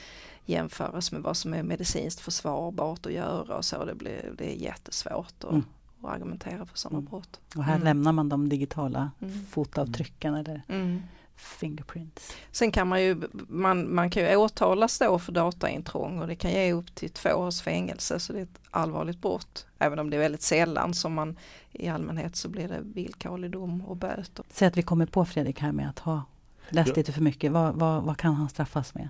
jämföras 0.44 1.12
med 1.12 1.22
vad 1.22 1.36
som 1.36 1.54
är 1.54 1.62
medicinskt 1.62 2.20
försvarbart 2.20 3.06
att 3.06 3.12
göra 3.12 3.56
och 3.56 3.64
så. 3.64 3.84
Det, 3.84 3.94
blir, 3.94 4.32
det 4.38 4.52
är 4.52 4.56
jättesvårt 4.56 5.44
att, 5.44 5.50
mm. 5.50 5.64
att 6.02 6.10
argumentera 6.10 6.66
för 6.66 6.78
sådana 6.78 6.98
mm. 6.98 7.10
brott. 7.10 7.40
Och 7.56 7.64
här 7.64 7.74
mm. 7.74 7.84
lämnar 7.84 8.12
man 8.12 8.28
de 8.28 8.48
digitala 8.48 9.10
mm. 9.20 9.46
fotavtrycken 9.46 10.34
eller 10.34 10.62
mm. 10.68 11.02
Fingerprints. 11.40 12.36
Sen 12.52 12.72
kan 12.72 12.88
man 12.88 13.02
ju, 13.02 13.22
man, 13.48 13.94
man 13.94 14.10
kan 14.10 14.22
ju 14.22 14.36
åtalas 14.36 14.98
då 14.98 15.18
för 15.18 15.32
dataintrång 15.32 16.20
och 16.20 16.26
det 16.26 16.36
kan 16.36 16.50
ge 16.50 16.72
upp 16.72 16.94
till 16.94 17.10
två 17.10 17.30
års 17.30 17.60
fängelse 17.60 18.20
så 18.20 18.32
det 18.32 18.38
är 18.38 18.42
ett 18.42 18.60
allvarligt 18.70 19.20
brott. 19.20 19.66
Även 19.78 19.98
om 19.98 20.10
det 20.10 20.16
är 20.16 20.20
väldigt 20.20 20.42
sällan 20.42 20.94
som 20.94 21.14
man 21.14 21.38
i 21.72 21.88
allmänhet 21.88 22.36
så 22.36 22.48
blir 22.48 22.68
det 22.68 22.80
villkorlig 22.82 23.50
dom 23.50 23.84
och 23.84 23.96
böter. 23.96 24.44
Säg 24.50 24.68
att 24.68 24.76
vi 24.76 24.82
kommer 24.82 25.06
på 25.06 25.24
Fredrik 25.24 25.60
här 25.60 25.72
med 25.72 25.88
att 25.88 25.98
ha 25.98 26.22
läst 26.68 26.88
ja. 26.88 26.94
lite 26.96 27.12
för 27.12 27.22
mycket. 27.22 27.52
Vad, 27.52 27.74
vad, 27.74 28.02
vad 28.02 28.16
kan 28.16 28.34
han 28.34 28.48
straffas 28.48 28.94
med? 28.94 29.08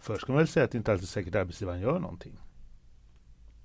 Först 0.00 0.20
ska 0.20 0.32
man 0.32 0.38
väl 0.38 0.48
säga 0.48 0.64
att 0.64 0.70
det 0.70 0.78
inte 0.78 0.92
alltid 0.92 1.04
är 1.04 1.08
säkert 1.08 1.34
att 1.34 1.40
arbetsgivaren 1.40 1.80
gör 1.80 1.98
någonting. 1.98 2.32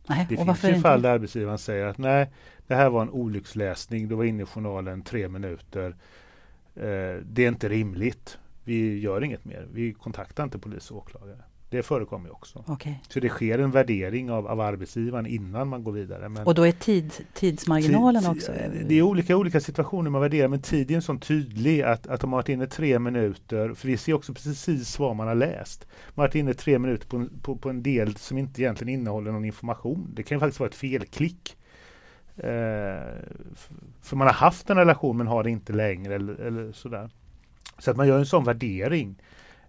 Nej, 0.08 0.26
det 0.30 0.38
finns 0.38 0.64
ju 0.64 0.82
fall 0.82 1.02
där 1.02 1.10
arbetsgivaren 1.10 1.58
säger 1.58 1.86
att 1.86 1.98
nej, 1.98 2.32
det 2.68 2.76
här 2.76 2.90
var 2.90 3.02
en 3.02 3.10
olycksläsning, 3.10 4.08
du 4.08 4.16
var 4.16 4.24
inne 4.24 4.44
i 4.44 4.46
journalen 4.46 5.02
tre 5.02 5.28
minuter. 5.28 5.96
Eh, 6.76 7.24
det 7.24 7.46
är 7.46 7.48
inte 7.48 7.70
rimligt. 7.70 8.38
Vi 8.64 9.00
gör 9.00 9.24
inget 9.24 9.46
mer. 9.46 9.68
Vi 9.72 9.94
kontaktar 9.94 10.44
inte 10.44 10.60
polis 10.60 10.92
och 10.92 10.98
åklagare. 10.98 11.40
Det 11.70 11.84
förekommer 11.84 12.32
också. 12.32 12.64
Okay. 12.68 12.94
Så 13.10 13.20
det 13.20 13.30
sker 13.30 13.60
en 13.60 13.72
värdering 13.72 14.32
av, 14.32 14.48
av 14.48 14.62
arbetsgivaren 14.62 15.26
innan 15.26 15.68
man 15.68 15.84
går 15.84 15.92
vidare. 15.92 16.30
Men 16.30 16.48
och 16.48 16.56
då 16.56 16.68
är 16.68 16.72
tid, 16.72 17.14
tidsmarginalen 17.34 18.22
tid, 18.22 18.32
också? 18.32 18.52
Det 18.88 18.96
är 18.96 19.02
olika, 19.02 19.38
olika 19.38 19.60
situationer 19.60 20.10
man 20.10 20.22
värderar 20.22 20.48
men 20.48 20.62
tiden 20.62 20.98
är 20.98 21.02
så 21.02 21.18
tydlig 21.18 21.82
att, 21.82 22.08
att 22.08 22.24
om 22.24 22.30
man 22.30 22.38
varit 22.38 22.50
inne 22.50 22.68
tre 22.68 23.00
minuter, 23.00 23.74
för 23.74 23.88
vi 23.88 23.98
ser 23.98 24.14
också 24.14 24.34
precis 24.34 25.00
vad 25.00 25.16
man 25.16 25.28
har 25.28 25.36
läst. 25.36 25.88
Man 25.90 26.24
har 26.24 26.28
varit 26.28 26.36
inne 26.36 26.54
tre 26.54 26.80
minuter 26.80 27.08
på 27.08 27.18
en, 27.18 27.40
på, 27.42 27.56
på 27.56 27.70
en 27.70 27.84
del 27.84 28.16
som 28.16 28.38
inte 28.38 28.62
egentligen 28.62 29.00
innehåller 29.00 29.32
någon 29.32 29.46
information. 29.46 30.12
Det 30.14 30.24
kan 30.24 30.40
faktiskt 30.40 30.60
vara 30.60 30.70
ett 30.70 30.76
felklick. 30.76 31.58
Eh, 32.40 33.14
för 34.02 34.16
man 34.16 34.28
har 34.28 34.34
haft 34.34 34.70
en 34.70 34.78
relation 34.78 35.18
men 35.18 35.28
har 35.28 35.44
det 35.44 35.50
inte 35.50 35.74
längre 35.74 36.16
eller, 36.16 36.34
eller 36.34 36.72
sådär. 36.72 37.10
Så 37.78 37.92
att 37.92 37.98
man 37.98 38.08
gör 38.08 38.20
en 38.20 38.26
sån 38.26 38.44
värdering 38.44 39.22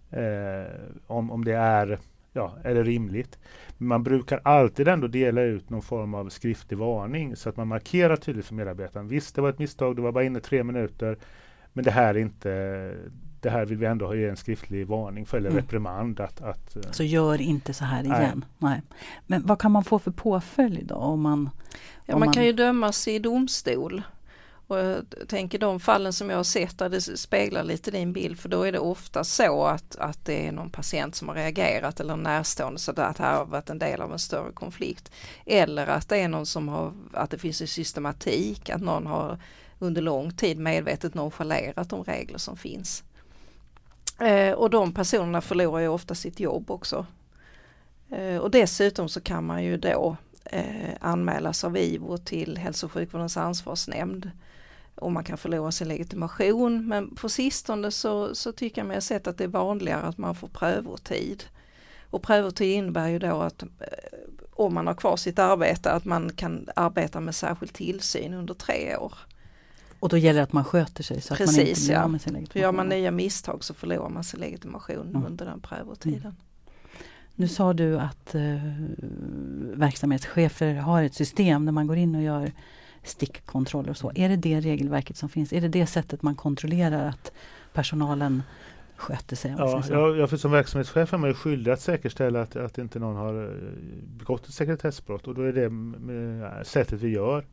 eh, 0.09 0.71
om, 1.07 1.31
om 1.31 1.45
det 1.45 1.53
är, 1.53 1.99
ja, 2.33 2.55
är 2.63 2.75
det 2.75 2.83
rimligt. 2.83 3.39
Man 3.77 4.03
brukar 4.03 4.41
alltid 4.43 4.87
ändå 4.87 5.07
dela 5.07 5.41
ut 5.41 5.69
någon 5.69 5.81
form 5.81 6.13
av 6.13 6.29
skriftlig 6.29 6.77
varning 6.77 7.35
så 7.35 7.49
att 7.49 7.57
man 7.57 7.67
markerar 7.67 8.15
tydligt 8.15 8.45
för 8.45 8.55
medarbetaren. 8.55 9.07
Visst, 9.07 9.35
det 9.35 9.41
var 9.41 9.49
ett 9.49 9.59
misstag, 9.59 9.95
du 9.95 10.01
var 10.01 10.11
bara 10.11 10.23
inne 10.23 10.39
tre 10.39 10.63
minuter, 10.63 11.17
men 11.73 11.83
det 11.83 11.91
här 11.91 12.15
är 12.15 12.19
inte 12.19 12.93
det 13.41 13.49
här 13.49 13.65
vill 13.65 13.77
vi 13.77 13.85
ändå 13.85 14.05
ha 14.05 14.15
en 14.15 14.37
skriftlig 14.37 14.87
varning 14.87 15.25
för 15.25 15.37
eller 15.37 15.49
mm. 15.49 15.61
reprimand. 15.61 16.19
Att, 16.19 16.41
att, 16.41 16.75
eh, 16.75 16.91
så 16.91 17.03
gör 17.03 17.41
inte 17.41 17.73
så 17.73 17.85
här 17.85 18.03
igen. 18.03 18.45
Nej. 18.57 18.71
nej. 18.71 18.81
Men 19.27 19.45
vad 19.45 19.59
kan 19.59 19.71
man 19.71 19.83
få 19.83 19.99
för 19.99 20.11
påföljd 20.11 20.87
då? 20.87 20.95
Om 20.95 21.21
man, 21.21 21.49
ja, 22.05 22.13
om 22.13 22.19
man, 22.19 22.27
man 22.27 22.33
kan 22.33 22.45
ju 22.45 22.53
dömas 22.53 23.07
i 23.07 23.19
domstol. 23.19 24.01
Och 24.67 24.77
jag 24.77 25.05
tänker 25.27 25.59
de 25.59 25.79
fallen 25.79 26.13
som 26.13 26.29
jag 26.29 26.37
har 26.37 26.43
sett 26.43 26.77
där 26.77 26.89
det 26.89 27.01
speglar 27.01 27.63
lite 27.63 27.91
din 27.91 28.13
bild 28.13 28.39
för 28.39 28.49
då 28.49 28.63
är 28.63 28.71
det 28.71 28.79
ofta 28.79 29.23
så 29.23 29.63
att, 29.65 29.95
att 29.95 30.25
det 30.25 30.47
är 30.47 30.51
någon 30.51 30.69
patient 30.69 31.15
som 31.15 31.27
har 31.27 31.35
reagerat 31.35 31.99
eller 31.99 32.15
närstående 32.15 32.79
så 32.79 32.91
att 32.91 32.97
det 32.97 33.15
här 33.19 33.37
har 33.37 33.45
varit 33.45 33.69
en 33.69 33.79
del 33.79 34.01
av 34.01 34.11
en 34.11 34.19
större 34.19 34.51
konflikt. 34.51 35.11
Eller 35.45 35.87
att 35.87 36.09
det 36.09 36.17
är 36.17 36.27
någon 36.27 36.45
som 36.45 36.69
har, 36.69 36.93
att 37.13 37.29
det 37.29 37.37
finns 37.37 37.61
en 37.61 37.67
systematik, 37.67 38.69
att 38.69 38.81
någon 38.81 39.07
har 39.07 39.37
under 39.79 40.01
lång 40.01 40.31
tid 40.31 40.57
medvetet 40.57 41.13
nonchalerat 41.13 41.89
de 41.89 42.03
regler 42.03 42.37
som 42.37 42.57
finns. 42.57 43.03
Eh, 44.21 44.53
och 44.53 44.69
de 44.69 44.93
personerna 44.93 45.41
förlorar 45.41 45.79
ju 45.79 45.87
ofta 45.87 46.15
sitt 46.15 46.39
jobb 46.39 46.71
också. 46.71 47.05
Eh, 48.09 48.37
och 48.37 48.51
dessutom 48.51 49.09
så 49.09 49.21
kan 49.21 49.45
man 49.45 49.63
ju 49.63 49.77
då 49.77 50.15
eh, 50.43 50.89
anmälas 50.99 51.63
av 51.63 51.77
IVO 51.77 52.17
till 52.17 52.57
Hälso 52.57 52.85
och 52.85 52.91
sjukvårdens 52.91 53.37
ansvarsnämnd 53.37 54.31
och 54.95 55.11
man 55.11 55.23
kan 55.23 55.37
förlora 55.37 55.71
sin 55.71 55.87
legitimation 55.87 56.87
men 56.87 57.15
på 57.15 57.29
sistone 57.29 57.91
så, 57.91 58.35
så 58.35 58.51
tycker 58.51 58.81
jag 58.81 58.87
mig 58.87 58.95
ha 58.95 59.01
sett 59.01 59.27
att 59.27 59.37
det 59.37 59.43
är 59.43 59.47
vanligare 59.47 60.01
att 60.01 60.17
man 60.17 60.35
får 60.35 60.47
prövotid. 60.47 61.43
Och 62.09 62.21
prövotid 62.21 62.75
innebär 62.75 63.07
ju 63.07 63.19
då 63.19 63.41
att 63.41 63.63
eh, 63.63 63.67
om 64.51 64.73
man 64.73 64.87
har 64.87 64.93
kvar 64.93 65.17
sitt 65.17 65.39
arbete 65.39 65.91
att 65.91 66.05
man 66.05 66.29
kan 66.29 66.69
arbeta 66.75 67.19
med 67.19 67.35
särskild 67.35 67.73
tillsyn 67.73 68.33
under 68.33 68.53
tre 68.53 68.95
år. 68.97 69.13
Och 70.01 70.09
då 70.09 70.17
gäller 70.17 70.39
det 70.39 70.43
att 70.43 70.53
man 70.53 70.63
sköter 70.65 71.03
sig 71.03 71.21
så 71.21 71.35
Precis, 71.35 71.49
att 71.49 71.55
man 71.57 71.67
inte 71.67 71.81
blir 71.81 71.93
ja. 71.93 72.07
med 72.07 72.21
sin 72.21 72.33
legitimation. 72.33 72.53
För 72.53 72.59
gör 72.59 72.71
man 72.71 72.89
nya 72.89 73.11
misstag 73.11 73.63
så 73.63 73.73
förlorar 73.73 74.09
man 74.09 74.23
sin 74.23 74.39
legitimation 74.39 75.09
Mm. 75.09 75.25
under 75.25 75.45
den 75.45 75.59
prövotiden. 75.59 76.35
Nu 77.35 77.47
sa 77.47 77.73
du 77.73 77.99
att 77.99 78.35
eh, 78.35 78.41
verksamhetschefer 79.73 80.75
har 80.75 81.03
ett 81.03 81.13
system 81.13 81.65
där 81.65 81.71
man 81.71 81.87
går 81.87 81.97
in 81.97 82.15
och 82.15 82.21
gör 82.21 82.51
stickkontroller 83.03 83.89
och 83.89 83.97
så. 83.97 84.11
Är 84.15 84.29
det 84.29 84.35
det 84.35 84.59
regelverket 84.59 85.17
som 85.17 85.29
finns? 85.29 85.53
Är 85.53 85.61
det 85.61 85.67
det 85.67 85.85
sättet 85.85 86.21
man 86.21 86.35
kontrollerar 86.35 87.09
att 87.09 87.31
personalen 87.73 88.43
sköter 88.95 89.35
sig? 89.35 89.55
Ja, 89.57 89.83
jag, 89.89 90.17
jag 90.17 90.29
för 90.29 90.37
som 90.37 90.51
verksamhetschef 90.51 91.13
är 91.13 91.17
man 91.17 91.29
ju 91.29 91.33
skyldig 91.33 91.71
att 91.71 91.81
säkerställa 91.81 92.41
att, 92.41 92.55
att 92.55 92.77
inte 92.77 92.99
någon 92.99 93.15
har 93.15 93.43
eh, 93.43 93.49
begått 94.17 94.47
ett 94.47 94.53
sekretessbrott 94.53 95.27
och 95.27 95.35
då 95.35 95.41
är 95.41 95.53
det 95.53 95.69
med 95.69 96.67
sättet 96.67 97.01
vi 97.01 97.09
gör. 97.09 97.45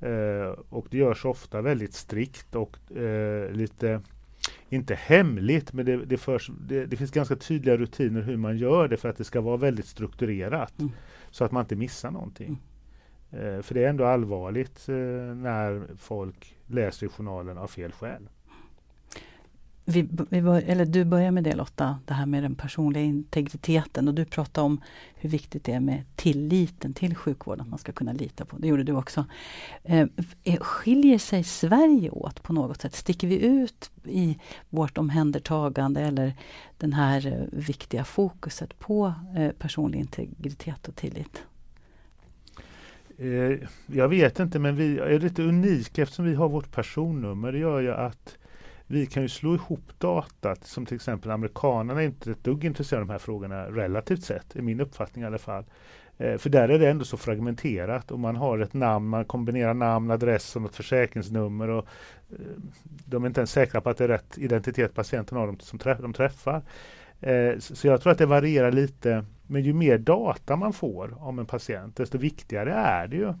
Eh, 0.00 0.58
och 0.68 0.86
det 0.90 0.98
görs 0.98 1.24
ofta 1.24 1.62
väldigt 1.62 1.94
strikt 1.94 2.54
och 2.54 2.92
eh, 2.96 3.50
lite, 3.50 4.00
inte 4.68 4.94
hemligt, 4.94 5.72
men 5.72 5.86
det, 5.86 5.96
det, 5.96 6.16
förs, 6.16 6.50
det, 6.60 6.86
det 6.86 6.96
finns 6.96 7.10
ganska 7.10 7.36
tydliga 7.36 7.76
rutiner 7.76 8.22
hur 8.22 8.36
man 8.36 8.58
gör 8.58 8.88
det 8.88 8.96
för 8.96 9.08
att 9.08 9.16
det 9.16 9.24
ska 9.24 9.40
vara 9.40 9.56
väldigt 9.56 9.86
strukturerat. 9.86 10.80
Mm. 10.80 10.92
Så 11.30 11.44
att 11.44 11.52
man 11.52 11.60
inte 11.60 11.76
missar 11.76 12.10
någonting. 12.10 12.58
Eh, 13.30 13.62
för 13.62 13.74
det 13.74 13.84
är 13.84 13.88
ändå 13.88 14.04
allvarligt 14.04 14.88
eh, 14.88 14.94
när 15.34 15.96
folk 15.98 16.56
läser 16.66 17.06
i 17.06 17.08
journalen 17.08 17.58
av 17.58 17.66
fel 17.66 17.92
skäl. 17.92 18.28
Vi, 19.86 20.08
vi 20.28 20.42
bör, 20.42 20.62
eller 20.66 20.84
du 20.84 21.04
börjar 21.04 21.30
med 21.30 21.44
det 21.44 21.54
Lotta, 21.54 21.98
det 22.04 22.14
här 22.14 22.26
med 22.26 22.42
den 22.42 22.54
personliga 22.54 23.02
integriteten 23.04 24.08
och 24.08 24.14
du 24.14 24.24
pratade 24.24 24.64
om 24.64 24.80
hur 25.14 25.30
viktigt 25.30 25.64
det 25.64 25.72
är 25.72 25.80
med 25.80 26.02
tilliten 26.16 26.94
till 26.94 27.16
sjukvården, 27.16 27.60
att 27.60 27.68
man 27.68 27.78
ska 27.78 27.92
kunna 27.92 28.12
lita 28.12 28.44
på. 28.44 28.56
Det 28.58 28.68
gjorde 28.68 28.82
du 28.82 28.92
också. 28.92 29.24
Eh, 29.82 30.08
skiljer 30.60 31.18
sig 31.18 31.44
Sverige 31.44 32.10
åt 32.10 32.42
på 32.42 32.52
något 32.52 32.80
sätt? 32.80 32.94
Sticker 32.94 33.28
vi 33.28 33.46
ut 33.46 33.90
i 34.04 34.38
vårt 34.70 34.98
omhändertagande 34.98 36.00
eller 36.00 36.34
den 36.78 36.92
här 36.92 37.26
eh, 37.26 37.58
viktiga 37.58 38.04
fokuset 38.04 38.78
på 38.78 39.14
eh, 39.36 39.50
personlig 39.50 39.98
integritet 39.98 40.88
och 40.88 40.96
tillit? 40.96 41.42
Eh, 43.18 43.68
jag 43.86 44.08
vet 44.08 44.40
inte, 44.40 44.58
men 44.58 44.76
vi 44.76 44.98
är 44.98 45.20
lite 45.20 45.42
unika 45.42 46.02
eftersom 46.02 46.24
vi 46.24 46.34
har 46.34 46.48
vårt 46.48 46.72
personnummer. 46.72 47.52
Det 47.52 47.58
gör 47.58 47.80
ju 47.80 47.92
att 47.92 48.36
vi 48.86 49.06
kan 49.06 49.22
ju 49.22 49.28
slå 49.28 49.54
ihop 49.54 49.98
datat 49.98 50.64
som 50.64 50.86
till 50.86 50.94
exempel 50.94 51.30
amerikanerna 51.30 52.02
är 52.02 52.06
inte 52.06 52.30
ett 52.30 52.44
dugg 52.44 52.64
intresserade 52.64 53.02
av 53.02 53.06
de 53.06 53.12
här 53.12 53.18
frågorna 53.18 53.66
relativt 53.66 54.22
sett, 54.22 54.56
i 54.56 54.62
min 54.62 54.80
uppfattning 54.80 55.24
i 55.24 55.26
alla 55.26 55.38
fall. 55.38 55.64
Eh, 56.18 56.38
för 56.38 56.50
där 56.50 56.68
är 56.68 56.78
det 56.78 56.90
ändå 56.90 57.04
så 57.04 57.16
fragmenterat 57.16 58.10
och 58.10 58.18
man 58.18 58.36
har 58.36 58.58
ett 58.58 58.74
namn, 58.74 59.08
man 59.08 59.24
kombinerar 59.24 59.74
namn, 59.74 60.10
adress 60.10 60.56
och 60.56 60.62
något 60.62 60.76
försäkringsnummer 60.76 61.68
och 61.68 61.86
eh, 62.30 62.38
de 62.82 63.22
är 63.22 63.26
inte 63.26 63.40
ens 63.40 63.52
säkra 63.52 63.80
på 63.80 63.90
att 63.90 63.98
det 63.98 64.04
är 64.04 64.08
rätt 64.08 64.38
identitet 64.38 64.94
patienten 64.94 65.38
har 65.38 65.56
som 65.60 65.78
träff 65.78 65.98
de 65.98 66.12
träffar. 66.12 66.62
Eh, 67.20 67.58
så, 67.58 67.76
så 67.76 67.86
jag 67.86 68.00
tror 68.00 68.12
att 68.12 68.18
det 68.18 68.26
varierar 68.26 68.72
lite. 68.72 69.24
Men 69.46 69.62
ju 69.62 69.72
mer 69.72 69.98
data 69.98 70.56
man 70.56 70.72
får 70.72 71.22
om 71.22 71.38
en 71.38 71.46
patient, 71.46 71.96
desto 71.96 72.18
viktigare 72.18 72.72
är 72.72 73.08
det 73.08 73.16
ju 73.16 73.34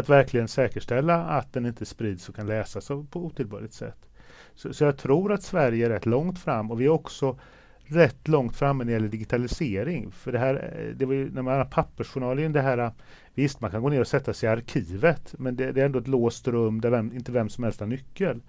att 0.00 0.08
verkligen 0.08 0.48
säkerställa 0.48 1.24
att 1.24 1.52
den 1.52 1.66
inte 1.66 1.86
sprids 1.86 2.28
och 2.28 2.36
kan 2.36 2.46
läsas 2.46 2.88
på 2.88 3.06
otillbörligt 3.12 3.74
sätt. 3.74 4.08
Så, 4.54 4.74
så 4.74 4.84
jag 4.84 4.96
tror 4.96 5.32
att 5.32 5.42
Sverige 5.42 5.86
är 5.86 5.90
rätt 5.90 6.06
långt 6.06 6.38
fram 6.38 6.70
och 6.70 6.80
vi 6.80 6.84
är 6.84 6.88
också 6.88 7.38
rätt 7.84 8.28
långt 8.28 8.56
framme 8.56 8.84
när 8.84 8.86
det 8.86 8.92
gäller 8.92 9.08
digitalisering. 9.08 10.12
För 10.12 10.32
det 10.32 10.38
här, 10.38 10.54
eh, 10.54 10.96
det 10.96 11.06
var 11.06 11.14
ju, 11.14 11.30
när 11.30 11.42
man 11.42 11.54
har 11.54 11.64
pappersjournalen, 11.64 12.52
det 12.52 12.60
här, 12.60 12.78
eh, 12.78 12.90
visst 13.34 13.60
man 13.60 13.70
kan 13.70 13.82
gå 13.82 13.88
ner 13.88 14.00
och 14.00 14.06
sätta 14.06 14.34
sig 14.34 14.46
i 14.46 14.52
arkivet, 14.52 15.34
men 15.38 15.56
det, 15.56 15.72
det 15.72 15.80
är 15.80 15.84
ändå 15.84 15.98
ett 15.98 16.08
låst 16.08 16.48
rum 16.48 16.80
där 16.80 16.90
vem, 16.90 17.12
inte 17.12 17.32
vem 17.32 17.48
som 17.48 17.64
helst 17.64 17.80
har 17.80 17.86
nyckel. 17.86 18.40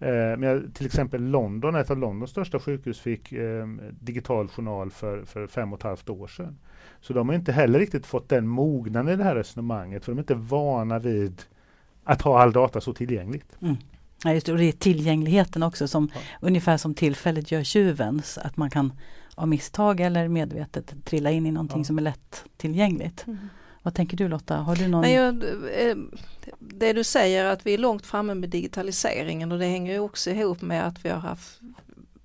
Eh, 0.00 0.36
men 0.38 0.72
till 0.72 0.86
exempel 0.86 1.22
London, 1.22 1.74
ett 1.74 1.90
av 1.90 1.98
Londons 1.98 2.30
största 2.30 2.60
sjukhus, 2.60 3.00
fick 3.00 3.32
eh, 3.32 3.66
digital 4.00 4.48
journal 4.48 4.90
för, 4.90 5.24
för 5.24 5.46
fem 5.46 5.72
och 5.72 5.78
ett 5.78 5.82
halvt 5.82 6.10
år 6.10 6.26
sedan. 6.26 6.58
Så 7.00 7.12
de 7.12 7.28
har 7.28 7.34
inte 7.36 7.52
heller 7.52 7.78
riktigt 7.78 8.06
fått 8.06 8.28
den 8.28 8.48
mognaden 8.48 9.14
i 9.14 9.16
det 9.16 9.24
här 9.24 9.34
resonemanget, 9.34 10.04
för 10.04 10.12
de 10.12 10.18
är 10.18 10.22
inte 10.22 10.34
vana 10.34 10.98
vid 10.98 11.42
att 12.04 12.22
ha 12.22 12.42
all 12.42 12.52
data 12.52 12.80
så 12.80 12.92
tillgängligt. 12.94 13.56
Mm. 13.62 13.76
Ja, 14.24 14.32
just 14.32 14.46
det, 14.46 14.52
och 14.52 14.58
det 14.58 14.64
är 14.64 14.72
tillgängligheten 14.72 15.62
också 15.62 15.88
som 15.88 16.08
Ja. 16.14 16.20
ungefär 16.40 16.76
som 16.76 16.94
tillfället 16.94 17.52
gör 17.52 17.62
tjuven. 17.62 18.22
Att 18.36 18.56
man 18.56 18.70
kan 18.70 18.92
av 19.34 19.48
misstag 19.48 20.00
eller 20.00 20.28
medvetet 20.28 20.94
trilla 21.04 21.30
in 21.30 21.46
i 21.46 21.50
någonting 21.50 21.80
Ja. 21.80 21.84
som 21.84 21.98
är 21.98 22.02
lätt 22.02 22.44
tillgängligt. 22.56 23.24
Vad 23.84 23.94
tänker 23.94 24.16
du 24.16 24.28
Lotta? 24.28 24.56
Har 24.56 24.76
du 24.76 24.88
någon? 24.88 25.00
Nej, 25.00 25.14
jag, 25.14 25.44
eh, 25.88 25.96
det 26.58 26.92
du 26.92 27.04
säger 27.04 27.44
att 27.44 27.66
vi 27.66 27.74
är 27.74 27.78
långt 27.78 28.06
framme 28.06 28.34
med 28.34 28.50
digitaliseringen 28.50 29.52
och 29.52 29.58
det 29.58 29.66
hänger 29.66 29.92
ju 29.92 29.98
också 29.98 30.30
ihop 30.30 30.62
med 30.62 30.86
att 30.86 31.04
vi 31.04 31.08
har 31.08 31.18
haft 31.18 31.60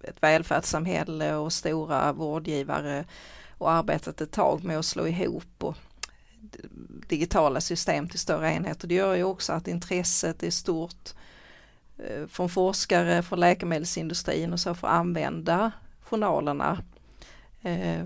ett 0.01 0.23
välfärdssamhälle 0.23 1.35
och 1.35 1.53
stora 1.53 2.13
vårdgivare 2.13 3.05
och 3.57 3.71
arbetat 3.71 4.21
ett 4.21 4.31
tag 4.31 4.63
med 4.63 4.79
att 4.79 4.85
slå 4.85 5.07
ihop 5.07 5.63
och 5.63 5.75
digitala 7.07 7.61
system 7.61 8.09
till 8.09 8.19
större 8.19 8.53
enheter. 8.53 8.87
Det 8.87 8.95
gör 8.95 9.15
ju 9.15 9.23
också 9.23 9.53
att 9.53 9.67
intresset 9.67 10.43
är 10.43 10.51
stort 10.51 11.13
eh, 11.97 12.27
från 12.27 12.49
forskare, 12.49 13.23
från 13.23 13.39
läkemedelsindustrin 13.39 14.53
och 14.53 14.59
så 14.59 14.75
för 14.75 14.87
att 14.87 14.93
använda 14.93 15.71
journalerna. 16.01 16.83
Eh, 17.61 18.05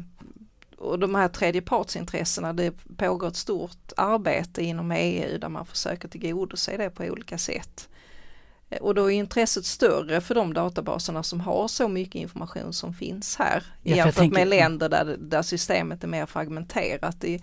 och 0.83 0.99
de 0.99 1.15
här 1.15 1.27
tredjepartsintressena, 1.27 2.53
det 2.53 2.71
pågår 2.97 3.27
ett 3.27 3.35
stort 3.35 3.91
arbete 3.97 4.63
inom 4.63 4.91
EU 4.91 5.37
där 5.37 5.49
man 5.49 5.65
försöker 5.65 6.07
tillgodose 6.07 6.77
det 6.77 6.89
på 6.89 7.03
olika 7.03 7.37
sätt. 7.37 7.89
Eh, 8.69 8.77
Och 8.81 8.95
då 8.95 9.11
är 9.11 9.15
intresset 9.15 9.65
större 9.65 10.21
för 10.21 10.35
de 10.35 10.53
databaserna 10.53 11.23
som 11.23 11.39
har 11.39 11.67
så 11.67 11.87
mycket 11.87 12.15
information 12.21 12.73
som 12.73 12.93
finns 12.93 13.35
här 13.35 13.63
Ja, 13.83 13.95
jämfört 13.95 14.15
tänker- 14.15 14.37
med 14.39 14.47
länder 14.47 14.89
där, 14.89 15.17
där 15.19 15.41
systemet 15.41 16.03
är 16.03 16.07
mer 16.07 16.25
fragmenterat. 16.25 17.21
Det 17.21 17.33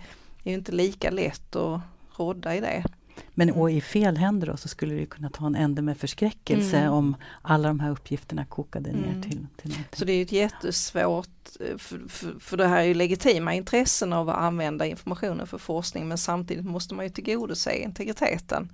är 0.43 0.53
inte 0.53 0.71
lika 0.71 1.09
lätt 1.09 1.55
att 1.55 1.81
rodda 2.17 2.55
i 2.55 2.59
det. 2.59 2.83
Men 3.33 3.51
och 3.51 3.71
i 3.71 3.81
fel 3.81 4.17
händer 4.17 4.47
då 4.47 4.57
så 4.57 4.67
skulle 4.67 4.95
det 4.95 5.05
kunna 5.05 5.29
ta 5.29 5.45
en 5.45 5.55
ände 5.55 5.81
med 5.81 5.97
förskräckelse 5.97 6.77
Mm. 6.77 6.93
om 6.93 7.15
alla 7.41 7.67
de 7.67 7.79
här 7.79 7.91
uppgifterna 7.91 8.45
kokade 8.45 8.91
ner 8.91 9.07
Mm. 9.07 9.21
till, 9.21 9.45
till 9.57 9.69
någonting. 9.69 9.85
Så 9.93 10.05
det 10.05 10.11
är 10.13 10.15
ju 10.15 10.21
ett 10.23 10.31
jättesvårt, 10.31 11.27
eh, 11.59 11.77
för, 11.77 11.99
för, 12.09 12.39
för 12.39 12.57
det 12.57 12.67
här 12.67 12.79
är 12.79 12.83
ju 12.85 12.93
legitima 12.93 13.53
intressen 13.53 14.13
av 14.13 14.29
att 14.29 14.37
använda 14.37 14.85
informationen 14.85 15.47
för 15.47 15.57
forskning 15.57 16.07
men 16.07 16.17
samtidigt 16.17 16.65
måste 16.65 16.95
man 16.95 17.05
ju 17.05 17.09
tillgodose 17.09 17.75
integriteten. 17.75 18.69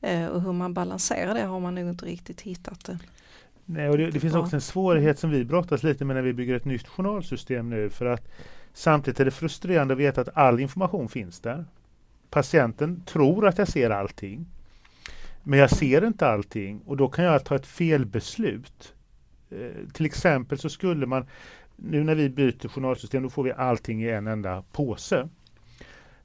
Eh, 0.00 0.26
och 0.26 0.42
hur 0.42 0.52
man 0.52 0.74
balanserar 0.74 1.34
det 1.34 1.42
har 1.42 1.60
man 1.60 1.74
nog 1.74 1.88
inte 1.88 2.06
riktigt 2.06 2.40
hittat 2.40 2.84
det. 2.84 2.98
Nej, 3.64 3.88
och 3.88 3.98
det, 3.98 4.10
det 4.10 4.20
finns 4.20 4.34
också 4.34 4.56
en 4.56 4.60
svårighet 4.60 5.18
som 5.18 5.30
vi 5.30 5.44
brottas 5.44 5.82
lite 5.82 6.04
med 6.04 6.16
när 6.16 6.22
vi 6.22 6.32
bygger 6.32 6.54
ett 6.56 6.64
nytt 6.64 6.88
journalsystem 6.88 7.70
nu. 7.70 7.90
För 7.90 8.06
att 8.06 8.28
samtidigt 8.74 9.20
är 9.20 9.24
det 9.24 9.30
frustrerande 9.30 9.94
att 9.94 10.00
veta 10.00 10.20
att 10.20 10.36
all 10.36 10.60
information 10.60 11.08
finns 11.08 11.40
där. 11.40 11.64
Patienten 12.30 13.02
tror 13.06 13.46
att 13.46 13.58
jag 13.58 13.68
ser 13.68 13.90
allting. 13.90 14.46
Men 15.42 15.58
jag 15.58 15.70
ser 15.70 16.06
inte 16.06 16.26
allting 16.28 16.80
och 16.86 16.96
då 16.96 17.08
kan 17.08 17.24
jag 17.24 17.44
ta 17.44 17.54
ett 17.54 17.66
felbeslut. 17.66 18.94
Eh, 19.50 19.88
till 19.92 20.06
exempel 20.06 20.58
så 20.58 20.68
skulle 20.68 21.06
man, 21.06 21.26
nu 21.76 22.04
när 22.04 22.14
vi 22.14 22.28
byter 22.30 22.68
journalsystem, 22.68 23.22
då 23.22 23.30
får 23.30 23.42
vi 23.42 23.52
allting 23.52 24.02
i 24.02 24.10
en 24.10 24.26
enda 24.26 24.64
påse. 24.72 25.28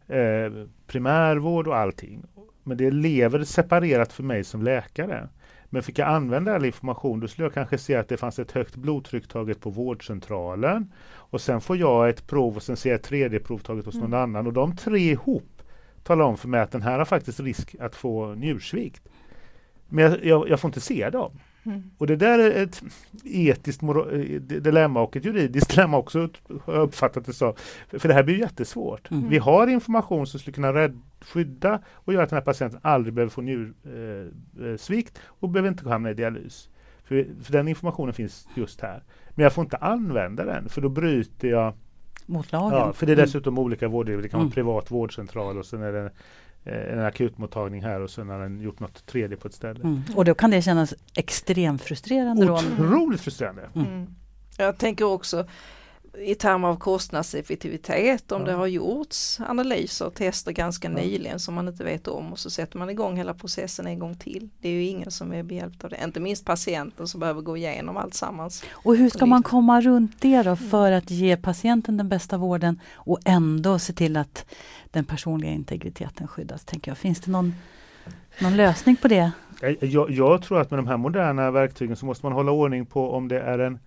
Eh, 0.07 0.51
primärvård 0.87 1.67
och 1.67 1.77
allting. 1.77 2.23
Men 2.63 2.77
det 2.77 2.91
lever 2.91 3.43
separerat 3.43 4.13
för 4.13 4.23
mig 4.23 4.43
som 4.43 4.63
läkare. 4.63 5.27
Men 5.65 5.83
fick 5.83 5.99
jag 5.99 6.07
använda 6.09 6.55
all 6.55 6.65
information 6.65 7.19
då 7.19 7.27
skulle 7.27 7.45
jag 7.45 7.53
kanske 7.53 7.77
se 7.77 7.95
att 7.95 8.09
det 8.09 8.17
fanns 8.17 8.39
ett 8.39 8.51
högt 8.51 8.75
blodtryck 8.75 9.27
taget 9.27 9.61
på 9.61 9.69
vårdcentralen. 9.69 10.91
Och 11.07 11.41
sen 11.41 11.61
får 11.61 11.77
jag 11.77 12.09
ett 12.09 12.27
prov 12.27 12.55
och 12.55 12.63
sen 12.63 12.77
ser 12.77 12.89
jag 12.89 12.95
ett 12.99 13.03
tredje 13.03 13.39
prov 13.39 13.57
taget 13.59 13.85
hos 13.85 13.95
någon 13.95 14.05
Mm. 14.05 14.19
annan. 14.19 14.47
Och 14.47 14.53
de 14.53 14.75
tre 14.75 14.99
ihop 14.99 15.54
talar 16.05 16.25
om 16.25 16.37
för 16.37 16.47
mig 16.47 16.61
att 16.61 16.71
den 16.71 16.81
här 16.81 16.97
har 16.97 17.05
faktiskt 17.05 17.39
risk 17.39 17.75
att 17.79 17.95
få 17.95 18.35
njursvikt. 18.35 19.09
Men 19.87 20.03
jag, 20.03 20.25
jag, 20.25 20.49
jag 20.49 20.59
får 20.59 20.67
inte 20.69 20.81
se 20.81 21.09
dem. 21.09 21.39
Mm. 21.65 21.83
Och 21.97 22.07
det 22.07 22.15
där 22.15 22.39
är 22.39 22.63
ett 22.63 22.83
etiskt 23.23 23.83
eh, 23.83 23.89
dilemma 24.41 25.01
och 25.01 25.15
ett 25.15 25.25
juridiskt 25.25 25.69
dilemma 25.75 25.97
också 25.97 26.29
har 26.63 26.73
jag 26.73 26.83
uppfattat 26.83 27.25
det 27.25 27.33
så. 27.33 27.55
För 27.89 28.07
det 28.07 28.13
här 28.13 28.23
blir 28.23 28.39
jättesvårt. 28.39 29.11
Mm. 29.11 29.29
Vi 29.29 29.37
har 29.37 29.67
information 29.67 30.27
som 30.27 30.39
skulle 30.39 30.53
kunna 30.53 30.73
rädd, 30.73 31.01
skydda 31.21 31.81
och 31.87 32.13
göra 32.13 32.23
att 32.23 32.29
den 32.29 32.37
här 32.37 32.45
patienten 32.45 32.79
aldrig 32.83 33.13
behöver 33.13 33.31
få 33.31 33.41
njursvikt 33.41 35.17
eh, 35.17 35.23
eh 35.23 35.29
och 35.39 35.49
behöver 35.49 35.69
inte 35.69 35.89
hamna 35.89 36.09
i 36.09 36.13
dialys. 36.13 36.69
För, 37.03 37.27
för 37.43 37.51
den 37.51 37.67
informationen 37.67 38.13
finns 38.13 38.47
just 38.55 38.81
här. 38.81 39.03
Men 39.29 39.43
jag 39.43 39.53
får 39.53 39.63
inte 39.63 39.77
använda 39.77 40.45
den 40.45 40.69
för 40.69 40.81
då 40.81 40.89
bryter 40.89 41.47
jag 41.47 41.73
mot 42.25 42.51
lagen. 42.51 42.77
Ja, 42.77 42.93
för 42.93 43.05
det 43.05 43.11
är 43.11 43.13
mm. 43.13 43.25
dessutom 43.25 43.53
mm. 43.53 43.63
olika 43.63 43.87
vårdgivare. 43.87 44.21
Det 44.21 44.29
kan 44.29 44.37
vara 44.37 44.45
mm. 44.45 44.53
privat 44.53 44.91
vårdcentral 44.91 45.57
och 45.57 45.65
sen 45.65 45.81
är 45.81 45.91
det 45.91 46.11
eh, 46.63 46.93
en 46.93 47.05
akutmottagning 47.05 47.83
här 47.83 48.01
och 48.01 48.09
sen 48.09 48.29
har 48.29 48.39
den 48.39 48.59
gjort 48.59 48.79
något 48.79 49.05
tredje 49.05 49.37
på 49.37 49.47
ett 49.47 49.53
ställe. 49.53 49.83
Mm. 49.83 50.01
Och 50.15 50.25
då 50.25 50.33
kan 50.33 50.51
det 50.51 50.61
kännas 50.61 50.93
extremt 51.15 51.81
frustrerande? 51.81 52.51
Otroligt 52.51 53.21
frustrerande! 53.21 53.69
Mm. 53.75 54.07
Jag 54.57 54.77
tänker 54.77 55.05
också 55.05 55.45
i 56.19 56.35
termer 56.35 56.67
av 56.67 56.75
kostnadseffektivitet 56.75 58.31
om 58.31 58.41
ja. 58.41 58.47
det 58.47 58.53
har 58.53 58.67
gjorts 58.67 59.39
analyser 59.47 60.07
och 60.07 60.13
tester 60.13 60.51
ganska 60.51 60.87
ja. 60.89 60.95
nyligen 60.95 61.39
som 61.39 61.55
man 61.55 61.67
inte 61.67 61.83
vet 61.83 62.07
om 62.07 62.31
och 62.31 62.39
så 62.39 62.49
sätter 62.49 62.77
man 62.77 62.89
igång 62.89 63.17
hela 63.17 63.33
processen 63.33 63.87
en 63.87 63.99
gång 63.99 64.15
till. 64.15 64.49
Det 64.61 64.69
är 64.69 64.73
ju 64.73 64.83
ingen 64.83 65.11
som 65.11 65.33
är 65.33 65.43
behjälpt 65.43 65.83
av 65.83 65.89
det, 65.89 65.97
inte 66.03 66.19
minst 66.19 66.45
patienten 66.45 67.07
som 67.07 67.19
behöver 67.19 67.41
gå 67.41 67.57
igenom 67.57 67.97
allt 67.97 68.13
sammans. 68.13 68.63
Och 68.71 68.95
hur 68.95 69.09
ska 69.09 69.25
man 69.25 69.43
komma 69.43 69.81
runt 69.81 70.21
det 70.21 70.43
då 70.43 70.55
för 70.55 70.91
att 70.91 71.11
ge 71.11 71.37
patienten 71.37 71.97
den 71.97 72.09
bästa 72.09 72.37
vården 72.37 72.79
och 72.93 73.19
ändå 73.25 73.79
se 73.79 73.93
till 73.93 74.17
att 74.17 74.45
den 74.91 75.05
personliga 75.05 75.51
integriteten 75.51 76.27
skyddas? 76.27 76.65
Tänker 76.65 76.91
jag. 76.91 76.97
Finns 76.97 77.21
det 77.21 77.31
någon, 77.31 77.53
någon 78.41 78.57
lösning 78.57 78.95
på 78.95 79.07
det? 79.07 79.31
Jag, 79.79 80.11
jag 80.11 80.41
tror 80.41 80.61
att 80.61 80.71
med 80.71 80.79
de 80.79 80.87
här 80.87 80.97
moderna 80.97 81.51
verktygen 81.51 81.95
så 81.95 82.05
måste 82.05 82.25
man 82.25 82.33
hålla 82.33 82.51
ordning 82.51 82.85
på 82.85 83.11
om 83.11 83.27
det 83.27 83.39
är 83.39 83.59
en 83.59 83.79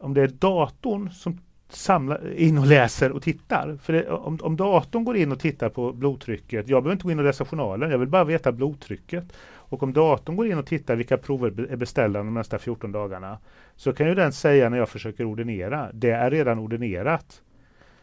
om 0.00 0.14
det 0.14 0.22
är 0.22 0.28
datorn 0.28 1.10
som 1.10 1.40
samlar 1.68 2.34
in 2.34 2.58
och 2.58 2.66
läser 2.66 3.12
och 3.12 3.22
tittar. 3.22 3.78
För 3.82 3.92
det, 3.92 4.08
om, 4.10 4.38
om 4.42 4.56
datorn 4.56 5.04
går 5.04 5.16
in 5.16 5.32
och 5.32 5.40
tittar 5.40 5.68
på 5.68 5.92
blodtrycket, 5.92 6.68
jag 6.68 6.82
behöver 6.82 6.92
inte 6.92 7.04
gå 7.04 7.10
in 7.10 7.18
och 7.18 7.24
läsa 7.24 7.44
journalen, 7.44 7.90
jag 7.90 7.98
vill 7.98 8.08
bara 8.08 8.24
veta 8.24 8.52
blodtrycket. 8.52 9.24
Och 9.70 9.82
om 9.82 9.92
datorn 9.92 10.36
går 10.36 10.46
in 10.46 10.58
och 10.58 10.66
tittar 10.66 10.96
vilka 10.96 11.16
prover 11.16 11.66
är 11.70 11.76
beställda 11.76 12.18
de 12.18 12.34
nästa 12.34 12.58
14 12.58 12.92
dagarna, 12.92 13.38
så 13.76 13.92
kan 13.92 14.06
ju 14.06 14.14
den 14.14 14.32
säga 14.32 14.68
när 14.68 14.78
jag 14.78 14.88
försöker 14.88 15.24
ordinera, 15.24 15.90
det 15.92 16.10
är 16.10 16.30
redan 16.30 16.58
ordinerat. 16.58 17.42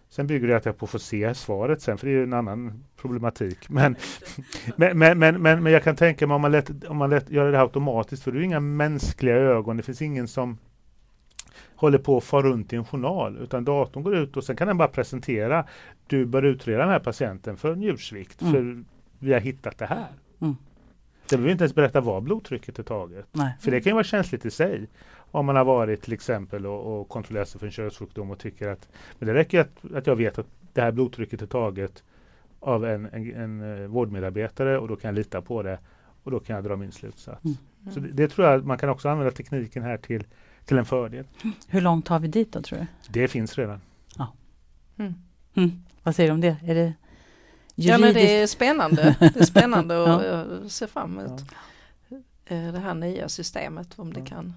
Sen 0.10 0.28
bygger 0.28 0.48
det 0.48 0.58
att 0.58 0.66
jag 0.66 0.78
på 0.78 0.88
få 0.88 1.00
se 1.00 1.36
svaret 1.36 1.82
sen, 1.82 1.98
för 1.98 2.08
det 2.08 2.14
är 2.14 2.24
en 2.24 2.34
annan 2.34 2.84
problematik. 3.02 3.70
Men, 3.70 3.96
men, 4.76 4.98
men, 4.98 5.20
men, 5.20 5.42
men, 5.42 5.64
men, 5.64 5.74
jag 5.74 5.84
kan 5.84 5.96
tänka 5.96 6.28
mig 6.28 6.36
om 6.36 6.42
man, 6.42 6.52
lät 6.52 6.84
om 6.84 6.98
man 6.98 7.10
lät, 7.10 7.30
gör 7.30 7.52
det 7.52 7.60
automatiskt, 7.60 8.24
för 8.24 8.32
det 8.32 8.40
är 8.40 8.44
inga 8.44 8.60
mänskliga 8.60 9.36
ögon, 9.36 9.78
det 9.78 9.84
finns 9.84 10.02
ingen 10.02 10.28
som 10.28 10.58
håller 11.76 11.98
på 11.98 12.18
att 12.18 12.24
fara 12.24 12.42
runt 12.42 12.74
i 12.74 12.76
en 12.76 12.86
journal, 12.86 13.38
utan 13.38 13.66
datorn 13.66 14.04
går 14.04 14.16
ut 14.16 14.38
och 14.38 14.44
sen 14.44 14.56
kan 14.56 14.68
den 14.68 14.78
bara 14.78 14.88
presentera, 14.88 15.66
du 16.08 16.26
bör 16.26 16.44
utreda 16.44 16.80
den 16.80 16.90
här 16.90 17.00
patienten 17.00 17.58
för 17.58 17.76
njursvikt, 17.76 18.42
mm. 18.42 18.54
för 18.54 18.84
vi 19.20 19.34
har 19.34 19.40
hittat 19.40 19.78
det 19.78 19.86
här. 19.86 20.08
Mm. 20.42 20.56
Det 21.30 21.36
behöver 21.36 21.52
inte 21.52 21.64
ens 21.64 21.76
berätta 21.76 22.02
vad 22.02 22.24
blodtrycket 22.24 22.80
är 22.80 22.84
taget. 22.84 23.26
Nej. 23.32 23.54
För 23.60 23.72
det 23.72 23.82
kan 23.82 23.90
ju 23.90 23.94
vara 23.94 24.04
känsligt 24.04 24.46
i 24.46 24.52
sig. 24.52 24.88
Om 25.32 25.46
man 25.46 25.56
har 25.56 25.66
varit 25.66 26.02
till 26.02 26.14
exempel 26.14 26.66
och, 26.66 27.02
och 27.02 27.10
kontrollerat 27.10 27.50
sig 27.50 27.60
för 27.60 27.66
en 27.66 27.72
könssjukdom 27.72 28.32
och 28.32 28.40
tycker 28.40 28.68
att 28.68 28.90
men 29.20 29.28
det 29.28 29.34
räcker 29.34 29.60
att, 29.60 29.94
att 29.96 30.08
jag 30.08 30.16
vet 30.16 30.40
att 30.40 30.48
det 30.74 30.82
här 30.82 30.92
blodtrycket 30.92 31.42
är 31.42 31.46
taget 31.46 32.04
av 32.60 32.86
en, 32.86 33.06
en, 33.06 33.36
en 33.36 33.82
eh, 33.82 33.88
vårdmedarbetare 33.88 34.80
och 34.80 34.88
då 34.88 34.96
kan 34.96 35.08
jag 35.08 35.16
lita 35.16 35.42
på 35.42 35.64
det 35.64 35.80
och 36.24 36.32
då 36.32 36.40
kan 36.40 36.56
jag 36.56 36.66
dra 36.66 36.76
min 36.76 36.92
slutsats. 36.92 37.46
Mm. 37.46 37.58
Så 37.94 38.00
det, 38.00 38.08
det, 38.08 38.28
tror 38.28 38.48
jag 38.48 38.66
man 38.66 38.78
kan 38.78 38.90
också 38.90 39.10
använda 39.10 39.32
tekniken 39.32 39.84
här 39.84 39.98
till 39.98 40.24
till 40.66 40.78
en 40.78 40.86
fördel. 40.86 41.26
Hur 41.68 41.82
långt 41.82 42.08
har 42.08 42.20
vi 42.20 42.28
dit 42.28 42.52
då 42.52 42.62
tror 42.62 42.80
du? 42.80 42.86
Det 43.10 43.28
finns 43.28 43.58
redan. 43.58 43.82
Ja. 44.18 44.34
Mm. 44.98 45.14
Mm. 45.56 45.84
Vad 46.04 46.16
säger 46.16 46.30
du 46.30 46.34
om 46.34 46.42
det? 46.42 46.58
Är 46.66 46.76
det 46.76 46.94
Ja 47.76 47.98
men 47.98 48.14
det 48.14 48.42
är 48.42 48.48
spännande. 48.48 49.16
Det 49.34 49.40
är 49.40 49.46
spännande 49.46 49.98
och 49.98 50.10
ja. 50.10 50.26
jag 50.26 50.72
ser 50.72 50.88
fram 50.88 51.20
emot 51.20 51.42
ja. 51.42 52.18
Eh, 52.46 52.74
det 52.74 52.80
här 52.80 52.94
nya 52.94 53.30
systemet 53.30 54.00
om 54.00 54.14
det 54.14 54.22
kan 54.22 54.54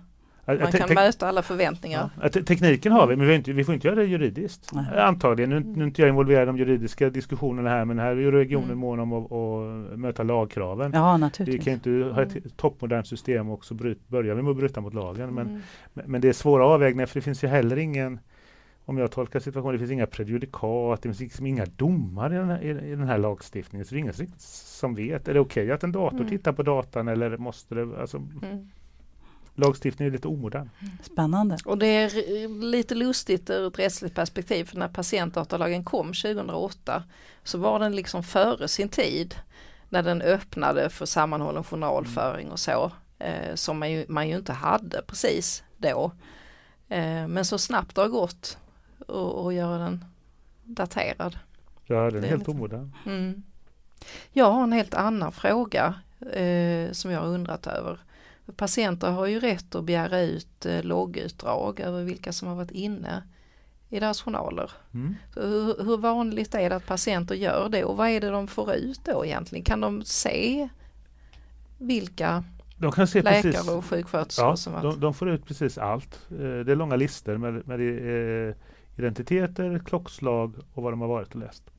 man 0.57 0.73
kan 0.73 0.95
möta 0.95 1.29
alla 1.29 1.43
förväntningar. 1.43 2.11
Ja, 2.23 2.29
tekniken 2.29 2.93
har 2.93 3.07
vi, 3.07 3.17
men 3.17 3.27
vi, 3.27 3.35
inte, 3.35 3.53
vi, 3.53 3.65
får 3.65 3.75
inte 3.75 3.87
göra 3.87 3.97
det 3.97 4.05
juridiskt. 4.05 4.71
Nej. 4.73 5.01
Antagligen. 5.01 5.51
Nu, 5.51 5.61
nu 5.61 5.83
är 5.83 5.87
inte 5.87 6.03
jag 6.03 6.09
involverad 6.09 6.43
i 6.43 6.47
de 6.47 6.59
juridiska 6.59 7.11
diskussionerna 7.11 7.71
här, 7.71 7.85
men 7.85 7.99
här 7.99 8.11
är 8.11 8.17
ju 8.17 8.31
regionen 8.31 8.65
mm. 8.65 8.79
mån 8.79 9.01
om 9.01 9.13
att, 9.13 9.33
att 9.33 9.99
möta 9.99 10.23
lagkraven. 10.23 10.93
Ja, 10.95 11.17
naturligtvis. 11.17 11.61
Vi 11.61 11.65
kan 11.65 11.75
inte 11.75 12.15
ha 12.15 12.23
ett 12.23 12.37
mm. 12.37 12.51
toppmodernt 12.57 13.07
system 13.07 13.51
och 13.51 13.65
så 13.65 13.75
bryt, 13.75 14.09
börja 14.09 14.35
med 14.35 14.49
att 14.49 14.57
bryta 14.57 14.81
mot 14.81 14.95
lagen. 14.95 15.35
Men, 15.35 15.47
mm. 15.47 15.61
men 15.93 16.21
det 16.21 16.29
är 16.29 16.33
svåra 16.33 16.67
avvägningar, 16.67 17.07
för 17.07 17.15
det 17.15 17.25
finns 17.25 17.45
ju 17.45 17.49
heller 17.49 17.77
ingen 17.77 18.21
om 18.85 18.99
jag 18.99 19.11
tolkar 19.11 19.41
situationen, 19.41 19.73
det 19.73 19.79
finns 19.79 19.91
inga 19.91 20.07
prejudikat, 20.07 21.03
det 21.03 21.09
finns 21.09 21.21
liksom 21.21 21.47
inga 21.47 21.67
domar 21.67 22.33
i 22.33 22.37
den 22.37 22.49
här, 22.49 22.63
i, 22.63 22.91
den 22.91 23.09
här 23.09 23.19
lagstiftningen. 23.19 23.87
Så 23.87 23.95
det 23.95 23.99
är 23.99 24.01
ingen 24.01 24.15
som 24.39 24.95
vet. 24.95 25.29
Är 25.29 25.35
det 25.35 25.41
okej 25.41 25.65
okay 25.65 25.75
att 25.75 25.85
en 25.85 25.93
dator 25.93 26.17
mm. 26.17 26.29
tittar 26.29 26.53
på 26.53 26.63
datan 26.63 27.09
eller 27.09 27.37
måste 27.37 27.75
det? 27.75 28.01
Alltså, 28.01 28.17
mm 28.17 28.69
lagstiftningen 29.59 30.13
är 30.13 30.17
lite 30.17 30.29
omodern. 30.29 30.71
Spännande. 31.03 31.59
Och 31.65 31.79
det 31.79 31.87
är 31.87 32.49
lite 32.63 32.95
lustigt 32.95 33.51
ur 33.51 33.69
ett 33.69 33.79
rättsligt 33.79 34.15
perspektiv 34.15 34.65
för 34.65 34.77
när 34.77 34.89
patientdatalagen 34.89 35.85
kom 35.85 36.07
2008 36.07 37.03
så 37.45 37.59
var 37.59 37.79
den 37.79 37.97
liksom 37.97 38.23
före 38.23 38.69
sin 38.69 38.89
tid 38.89 39.35
när 39.89 40.03
den 40.03 40.23
öppnade 40.23 40.91
för 40.91 41.07
sammanhållen 41.07 41.65
journalföring 41.65 42.51
och 42.51 42.59
så 42.59 42.93
eh, 43.19 43.55
som 43.55 43.79
man 43.79 43.91
ju, 43.91 44.07
man 44.09 44.29
ju 44.29 44.37
inte 44.37 44.53
hade 44.53 45.03
precis 45.07 45.63
då. 45.77 46.13
Eh, 46.89 47.29
men 47.29 47.45
så 47.45 47.59
snabbt 47.59 47.95
det 47.95 48.01
har 48.01 48.09
gått 48.09 48.59
att 49.47 49.55
göra 49.55 49.79
den 49.79 50.05
daterad. 50.65 51.39
Ja, 51.87 52.11
den 52.11 52.25
är 52.25 52.29
helt 52.29 52.49
omodern. 52.49 52.93
Mm. 53.07 53.43
Jag 54.33 54.53
har 54.53 54.63
en 54.63 54.73
helt 54.73 54.95
annan 54.95 55.33
fråga 55.33 55.95
eh, 56.33 56.93
som 56.93 57.11
jag 57.11 57.21
har 57.21 57.27
undrat 57.27 57.67
över. 57.67 57.99
Patienter 58.57 59.11
har 59.11 59.27
ju 59.27 59.41
rätt 59.41 59.75
att 59.75 59.85
begära 59.85 60.21
ut 60.21 60.67
eh, 60.67 60.83
loggutdrag 60.83 61.81
över 61.81 62.03
vilka 62.05 62.33
som 62.33 62.49
har 62.49 62.55
varit 62.55 62.71
inne 62.71 63.23
i 63.89 64.01
deras 64.01 64.23
journaler. 64.23 64.71
Mm. 64.95 65.15
Hur, 65.35 65.85
hur, 65.85 65.97
vanligt 65.97 66.55
är 66.55 66.71
det 66.71 66.77
att 66.77 66.87
patienter 66.87 67.35
gör 67.35 67.69
det 67.69 67.85
och 67.85 67.97
vad 67.97 68.09
är 68.09 68.21
det 68.21 68.31
de 68.31 68.49
får 68.49 68.75
ut 68.75 69.01
då 69.05 69.25
egentligen? 69.25 69.65
Kan 69.65 69.81
de 69.81 70.03
se 70.05 70.69
vilka 71.79 72.45
de 72.77 72.93
kan 72.93 73.07
se 73.07 73.23
läkare 73.23 73.43
precis, 73.53 73.69
och 73.69 73.85
sjuksköterskor 73.85 74.47
ja, 74.47 74.57
som 74.57 74.73
varit? 74.73 74.83
De, 74.83 75.01
de, 75.01 75.15
får 75.15 75.29
ut 75.31 75.47
precis 75.47 75.79
allt. 75.79 76.27
Eh, 76.31 76.37
det 76.39 76.73
är 76.73 76.77
långa 76.77 76.97
listor 76.97 77.37
med, 77.37 77.69
med 77.69 77.81
eh, 78.49 78.55
identiteter, 78.97 79.83
klockslag 79.85 80.55
och 80.75 80.83
vad 80.83 80.93
de 80.93 81.01
har 81.01 81.09
varit 81.09 81.35
och 81.35 81.41
läst. 81.41 81.71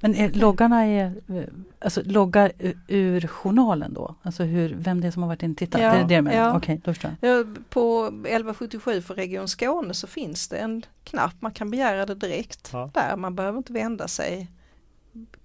Men 0.00 0.14
är, 0.14 0.32
loggarna 0.32 0.84
är 0.84 1.04
eh, 1.28 1.44
alltså 1.78 2.02
loggar 2.04 2.52
ur 2.88 3.26
journalen 3.26 3.94
då? 3.94 4.14
Alltså 4.22 4.42
hur, 4.42 4.74
vem 4.78 5.00
det 5.00 5.06
är 5.06 5.10
som 5.10 5.22
har 5.22 5.28
varit 5.28 5.42
inne 5.42 5.52
och 5.52 5.58
tittat? 5.58 5.80
Ja, 5.80 6.04
det 6.08 6.14
är 6.14 6.22
det 6.22 6.34
ja. 6.34 6.56
Okej, 6.56 6.80
då 6.84 6.94
förstår 6.94 7.16
jag. 7.20 7.58
På 7.70 8.06
1177 8.06 9.00
för 9.02 9.14
Region 9.14 9.48
Skåne 9.48 9.94
så 9.94 10.06
finns 10.06 10.48
det 10.48 10.56
en 10.56 10.82
knapp, 11.04 11.34
man 11.40 11.52
kan 11.52 11.70
begära 11.70 12.06
det 12.06 12.14
direkt 12.14 12.70
ja. 12.72 12.90
där. 12.94 13.16
Man 13.16 13.34
behöver 13.34 13.58
inte 13.58 13.72
vända 13.72 14.08
sig 14.08 14.50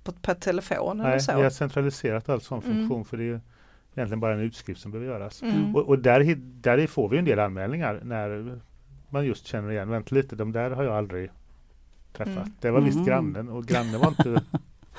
på, 0.04 0.12
på 0.12 0.34
telefon 0.34 0.98
Nej, 0.98 1.08
eller 1.08 1.20
så. 1.20 1.36
vi 1.36 1.44
har 1.44 1.50
centraliserat 1.50 2.30
all 2.30 2.42
sån 2.42 2.64
mm. 2.64 2.78
funktion 2.78 3.06
för 3.06 3.18
det 3.18 3.24
är 3.24 3.42
egentligen 3.96 4.20
bara 4.20 4.34
en 4.34 4.40
utskrift 4.40 4.82
som 4.82 4.92
behöver 4.92 5.12
göras. 5.12 5.42
Mm. 5.42 5.76
Och, 5.76 5.82
och, 5.82 6.00
där, 6.00 6.36
där 6.38 6.88
får 6.88 7.10
vi 7.10 7.18
en 7.18 7.26
del 7.26 7.40
anmälningar 7.40 8.02
när 8.04 8.60
man 9.10 9.26
just 9.26 9.48
känner 9.48 9.72
igen, 9.72 9.90
vänta 9.90 10.16
lite, 10.16 10.36
de 10.36 10.52
där 10.52 10.72
har 10.72 10.84
jag 10.84 10.96
aldrig 10.96 11.32
träffat. 12.14 12.36
Mm. 12.36 12.54
Det 12.60 12.72
var 12.72 12.82
visst 12.82 12.96
mm. 12.96 13.08
grannen 13.08 13.50
och 13.50 13.66
grannen 13.66 14.00
var 14.00 14.08
inte 14.08 14.44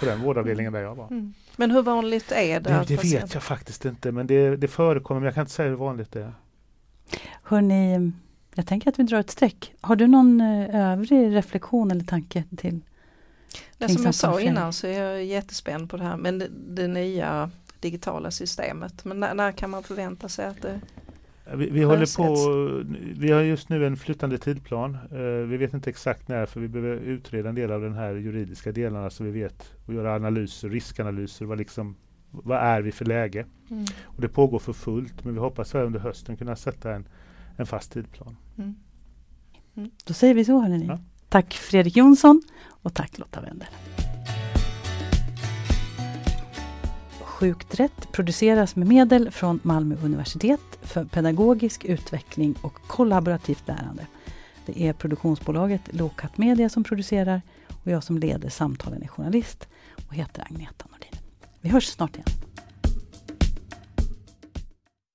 på 0.01 0.07
den 0.07 0.23
vårdavdelningen 0.23 0.73
där 0.73 0.81
jag 0.81 0.95
var. 0.95 1.07
Mm. 1.07 1.35
Men 1.57 1.71
hur 1.71 1.83
vanligt 1.83 2.33
är 2.33 2.61
det? 2.61 2.71
Det, 2.71 2.85
det 2.89 3.05
vet 3.05 3.35
jag 3.35 3.43
faktiskt 3.43 3.85
inte 3.85 4.13
men 4.13 4.27
det, 4.27 4.57
det 4.57 4.69
förekommer 4.69 5.21
men 5.21 5.25
jag 5.25 5.35
kan 5.35 5.43
inte 5.43 5.53
säga 5.53 5.69
hur 5.69 5.77
vanligt 5.77 6.13
det 6.13 6.23
är. 6.23 6.33
Hörni, 7.43 8.13
jag 8.55 8.67
tänker 8.67 8.89
att 8.89 8.99
vi 8.99 9.03
drar 9.03 9.21
ett 9.21 9.31
streck. 9.31 9.75
Har 9.81 9.97
du 9.97 10.07
någon 10.07 10.41
eh, 10.41 10.93
övrig 10.93 11.35
reflektion 11.35 11.91
eller 11.91 12.05
tanke 12.05 12.45
till? 12.57 12.81
Det 13.79 13.89
som 13.89 14.05
jag 14.05 14.15
sa 14.15 14.41
innan 14.41 14.73
så 14.73 14.87
är 14.87 15.03
jag 15.03 15.25
jättespänd 15.25 15.91
på 15.91 15.97
det 15.97 16.05
här 16.05 16.17
med 16.17 16.35
det, 16.35 16.49
det 16.69 16.89
nya 16.89 17.51
digitala 17.81 18.31
systemet. 18.31 19.05
Men 19.05 19.21
när, 19.21 19.35
när, 19.35 19.53
kan 19.53 19.71
man 19.71 19.83
förvänta 19.83 20.29
sig 20.29 20.47
att 20.47 20.63
det 20.63 20.81
vi, 21.57 21.71
vi 21.71 21.83
håller 21.83 22.17
på, 22.17 22.85
vi 23.21 23.31
har 23.31 23.41
just 23.41 23.69
nu 23.69 23.87
en 23.87 23.97
flyttande 23.97 24.39
tidplan. 24.39 24.99
Uh, 25.13 25.47
vi 25.47 25.57
vet 25.57 25.75
inte 25.75 25.91
exakt 25.91 26.29
när 26.29 26.47
för 26.47 26.61
vi 26.61 26.69
behöver 26.69 26.97
utreda 26.97 27.49
en 27.49 27.55
del 27.55 27.73
av 27.73 27.81
den 27.81 27.95
här 27.95 28.15
juridiska 28.15 28.73
delarna 28.73 29.11
så 29.11 29.25
vi 29.25 29.31
vet 29.31 29.73
och 29.87 29.95
göra 29.95 30.15
analyser, 30.15 30.69
riskanalyser. 30.69 31.45
Vad, 31.45 31.59
liksom, 31.59 31.97
vad 32.31 32.59
är 32.59 32.83
vi 32.83 32.93
för 32.93 33.05
läge? 33.05 33.47
Mm. 33.71 33.85
Och 34.03 34.21
det 34.21 34.29
pågår 34.29 34.59
för 34.59 34.73
fullt 34.73 35.25
men 35.25 35.35
vi 35.35 35.41
hoppas 35.41 35.75
under 35.75 36.01
hösten 36.01 36.37
kunna 36.37 36.57
sätta 36.57 36.93
en, 36.93 37.09
en 37.57 37.67
fast 37.67 37.93
tidplan. 37.93 38.37
Mm. 38.59 38.75
Mm. 39.77 39.91
Då 40.05 40.15
säger 40.15 40.35
vi 40.35 40.45
så 40.45 40.61
hörni. 40.61 40.87
Ja. 40.87 40.99
Tack 41.29 41.55
Fredrik 41.55 41.97
Jonsson 41.97 42.43
och 42.69 42.95
tack 42.95 43.19
Lotta 43.19 43.41
Wendel. 43.41 43.69
Sjukt 47.21 47.81
rätt 47.81 48.13
produceras 48.13 48.77
med 48.77 48.89
medel 48.89 49.31
från 49.31 49.61
Malmö 49.63 49.97
universitet 50.03 50.72
för 50.83 51.05
pedagogisk 51.05 51.85
utveckling 51.85 52.55
och 52.63 52.75
kollaborativt 52.87 53.69
lärande. 53.69 54.07
Det 54.67 54.89
är 54.89 54.93
produktionsbolaget 54.93 55.81
Lokat 55.91 56.39
Media 56.39 56.69
som 56.69 56.85
producerar 56.85 57.43
och 57.85 57.91
jag 57.91 58.05
som 58.05 58.19
leder 58.19 58.49
samtalen 58.49 59.03
är 59.03 59.09
journalist 59.09 59.69
och 60.09 60.15
heter 60.15 60.43
Agneta 60.51 60.87
Nordin. 60.91 61.21
Vi 61.61 61.69
hörs 61.69 61.87
snart 61.87 62.17
igen. 62.17 62.29